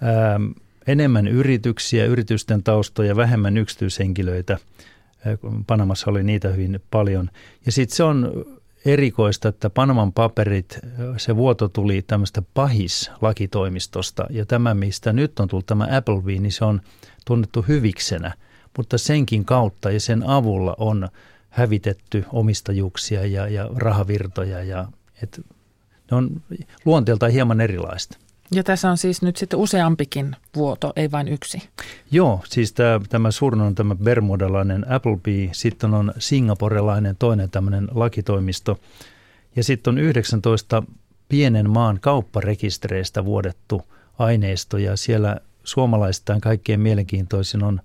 [0.01, 0.39] ää,
[0.87, 4.57] enemmän yrityksiä, yritysten taustoja, vähemmän yksityishenkilöitä.
[5.67, 7.29] Panamassa oli niitä hyvin paljon.
[7.65, 8.45] Ja sitten se on
[8.85, 10.79] erikoista, että Panaman paperit,
[11.17, 14.25] se vuoto tuli tämmöistä pahis-lakitoimistosta.
[14.29, 16.81] Ja tämä, mistä nyt on tullut tämä Applebee, niin se on
[17.25, 18.33] tunnettu hyviksenä.
[18.77, 21.09] Mutta senkin kautta ja sen avulla on
[21.49, 24.63] hävitetty omistajuuksia ja, ja rahavirtoja.
[24.63, 24.87] Ja,
[25.23, 25.41] et,
[26.11, 26.41] ne on
[26.85, 28.17] luonteeltaan hieman erilaista.
[28.55, 31.69] Ja tässä on siis nyt sitten useampikin vuoto, ei vain yksi.
[32.11, 38.79] Joo, siis tämä, tämä suurin on tämä bermudalainen Applebee, sitten on singaporelainen toinen tämmöinen lakitoimisto.
[39.55, 40.83] Ja sitten on 19
[41.29, 43.81] pienen maan kaupparekistereistä vuodettu
[44.19, 47.81] aineisto ja siellä suomalaistaan kaikkein mielenkiintoisin on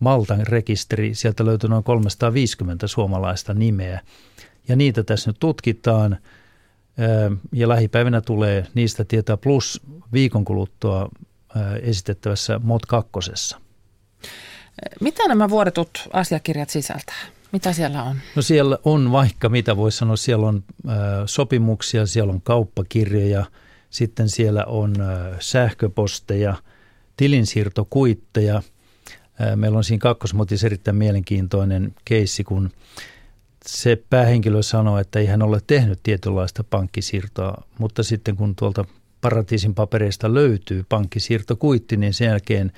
[0.00, 1.14] Maltan rekisteri.
[1.14, 4.00] Sieltä löytyy noin 350 suomalaista nimeä
[4.68, 6.18] ja niitä tässä nyt tutkitaan
[7.52, 9.80] ja lähipäivinä tulee niistä tietää plus
[10.12, 11.08] viikon kuluttua
[11.82, 13.10] esitettävässä MOT 2.
[15.00, 17.26] Mitä nämä vuodetut asiakirjat sisältää?
[17.52, 18.16] Mitä siellä on?
[18.36, 20.16] No siellä on vaikka mitä voisi sanoa.
[20.16, 20.94] Siellä on äh,
[21.26, 23.44] sopimuksia, siellä on kauppakirjoja,
[23.90, 26.54] sitten siellä on äh, sähköposteja,
[27.16, 28.56] tilinsiirtokuitteja.
[28.56, 32.70] Äh, meillä on siinä kakkosmotissa erittäin mielenkiintoinen keissi, kun
[33.68, 38.84] se päähenkilö sanoi, että ei hän ole tehnyt tietynlaista pankkisiirtoa, mutta sitten kun tuolta
[39.20, 42.72] paratiisin papereista löytyy pankkisiirtokuitti, niin sen jälkeen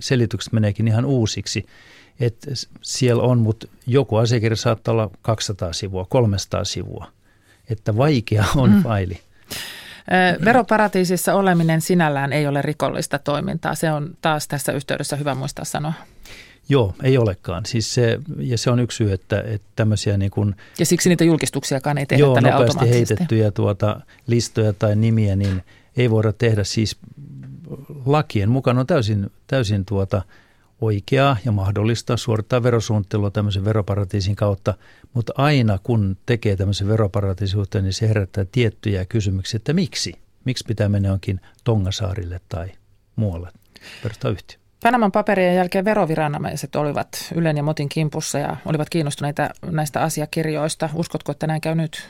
[0.00, 1.66] selitykset meneekin ihan uusiksi.
[2.20, 2.50] Että
[2.80, 7.06] siellä on, mutta joku asiakirja saattaa olla 200 sivua, 300 sivua.
[7.70, 8.82] Että vaikea on mm.
[8.82, 9.20] faili.
[10.44, 13.74] Veroparatiisissa oleminen sinällään ei ole rikollista toimintaa.
[13.74, 15.92] Se on taas tässä yhteydessä hyvä muistaa sanoa.
[16.68, 17.66] Joo, ei olekaan.
[17.66, 21.24] Siis se, ja se on yksi syy, että, että tämmöisiä niin kuin, Ja siksi niitä
[21.24, 25.62] julkistuksiakaan ei tehdä joo, tälle nopeasti heitettyjä tuota, listoja tai nimiä, niin
[25.96, 26.96] ei voida tehdä siis
[28.06, 30.22] lakien mukaan on täysin, täysin tuota
[30.80, 34.74] oikeaa ja mahdollista suorittaa verosuunnittelua tämmöisen veroparatiisin kautta,
[35.12, 40.12] mutta aina kun tekee tämmöisen veroparatiisuutta, niin se herättää tiettyjä kysymyksiä, että miksi?
[40.44, 42.72] Miksi pitää mennä jonkin Tongasaarille tai
[43.16, 43.50] muualle
[44.02, 44.61] perustaa yhtiö?
[44.82, 50.88] Panaman paperien jälkeen veroviranomaiset olivat Ylen ja Motin kimpussa ja olivat kiinnostuneita näistä asiakirjoista.
[50.94, 52.08] Uskotko, että näin käy nyt?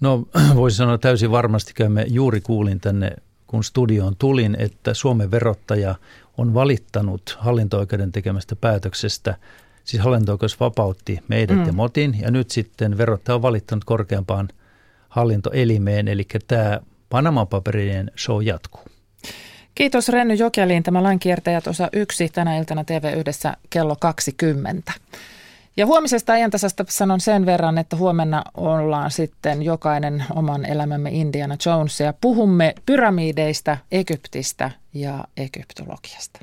[0.00, 2.04] No voisi sanoa täysin varmasti käymme.
[2.08, 3.12] Juuri kuulin tänne,
[3.46, 5.94] kun studioon tulin, että Suomen verottaja
[6.38, 9.34] on valittanut hallinto-oikeuden tekemästä päätöksestä.
[9.84, 11.66] Siis hallinto vapautti meidät mm.
[11.66, 14.48] ja Motin ja nyt sitten verottaja on valittanut korkeampaan
[15.08, 18.93] hallintoelimeen, eli tämä Panaman paperien show jatkuu.
[19.74, 20.82] Kiitos Renny Jokeliin.
[20.82, 24.92] Tämä lainkiertäjät osa yksi tänä iltana TV yhdessä kello 20.
[25.76, 32.00] Ja huomisesta ajantasasta sanon sen verran, että huomenna ollaan sitten jokainen oman elämämme Indiana Jones
[32.00, 36.40] ja puhumme pyramideista, Egyptistä ja egyptologiasta.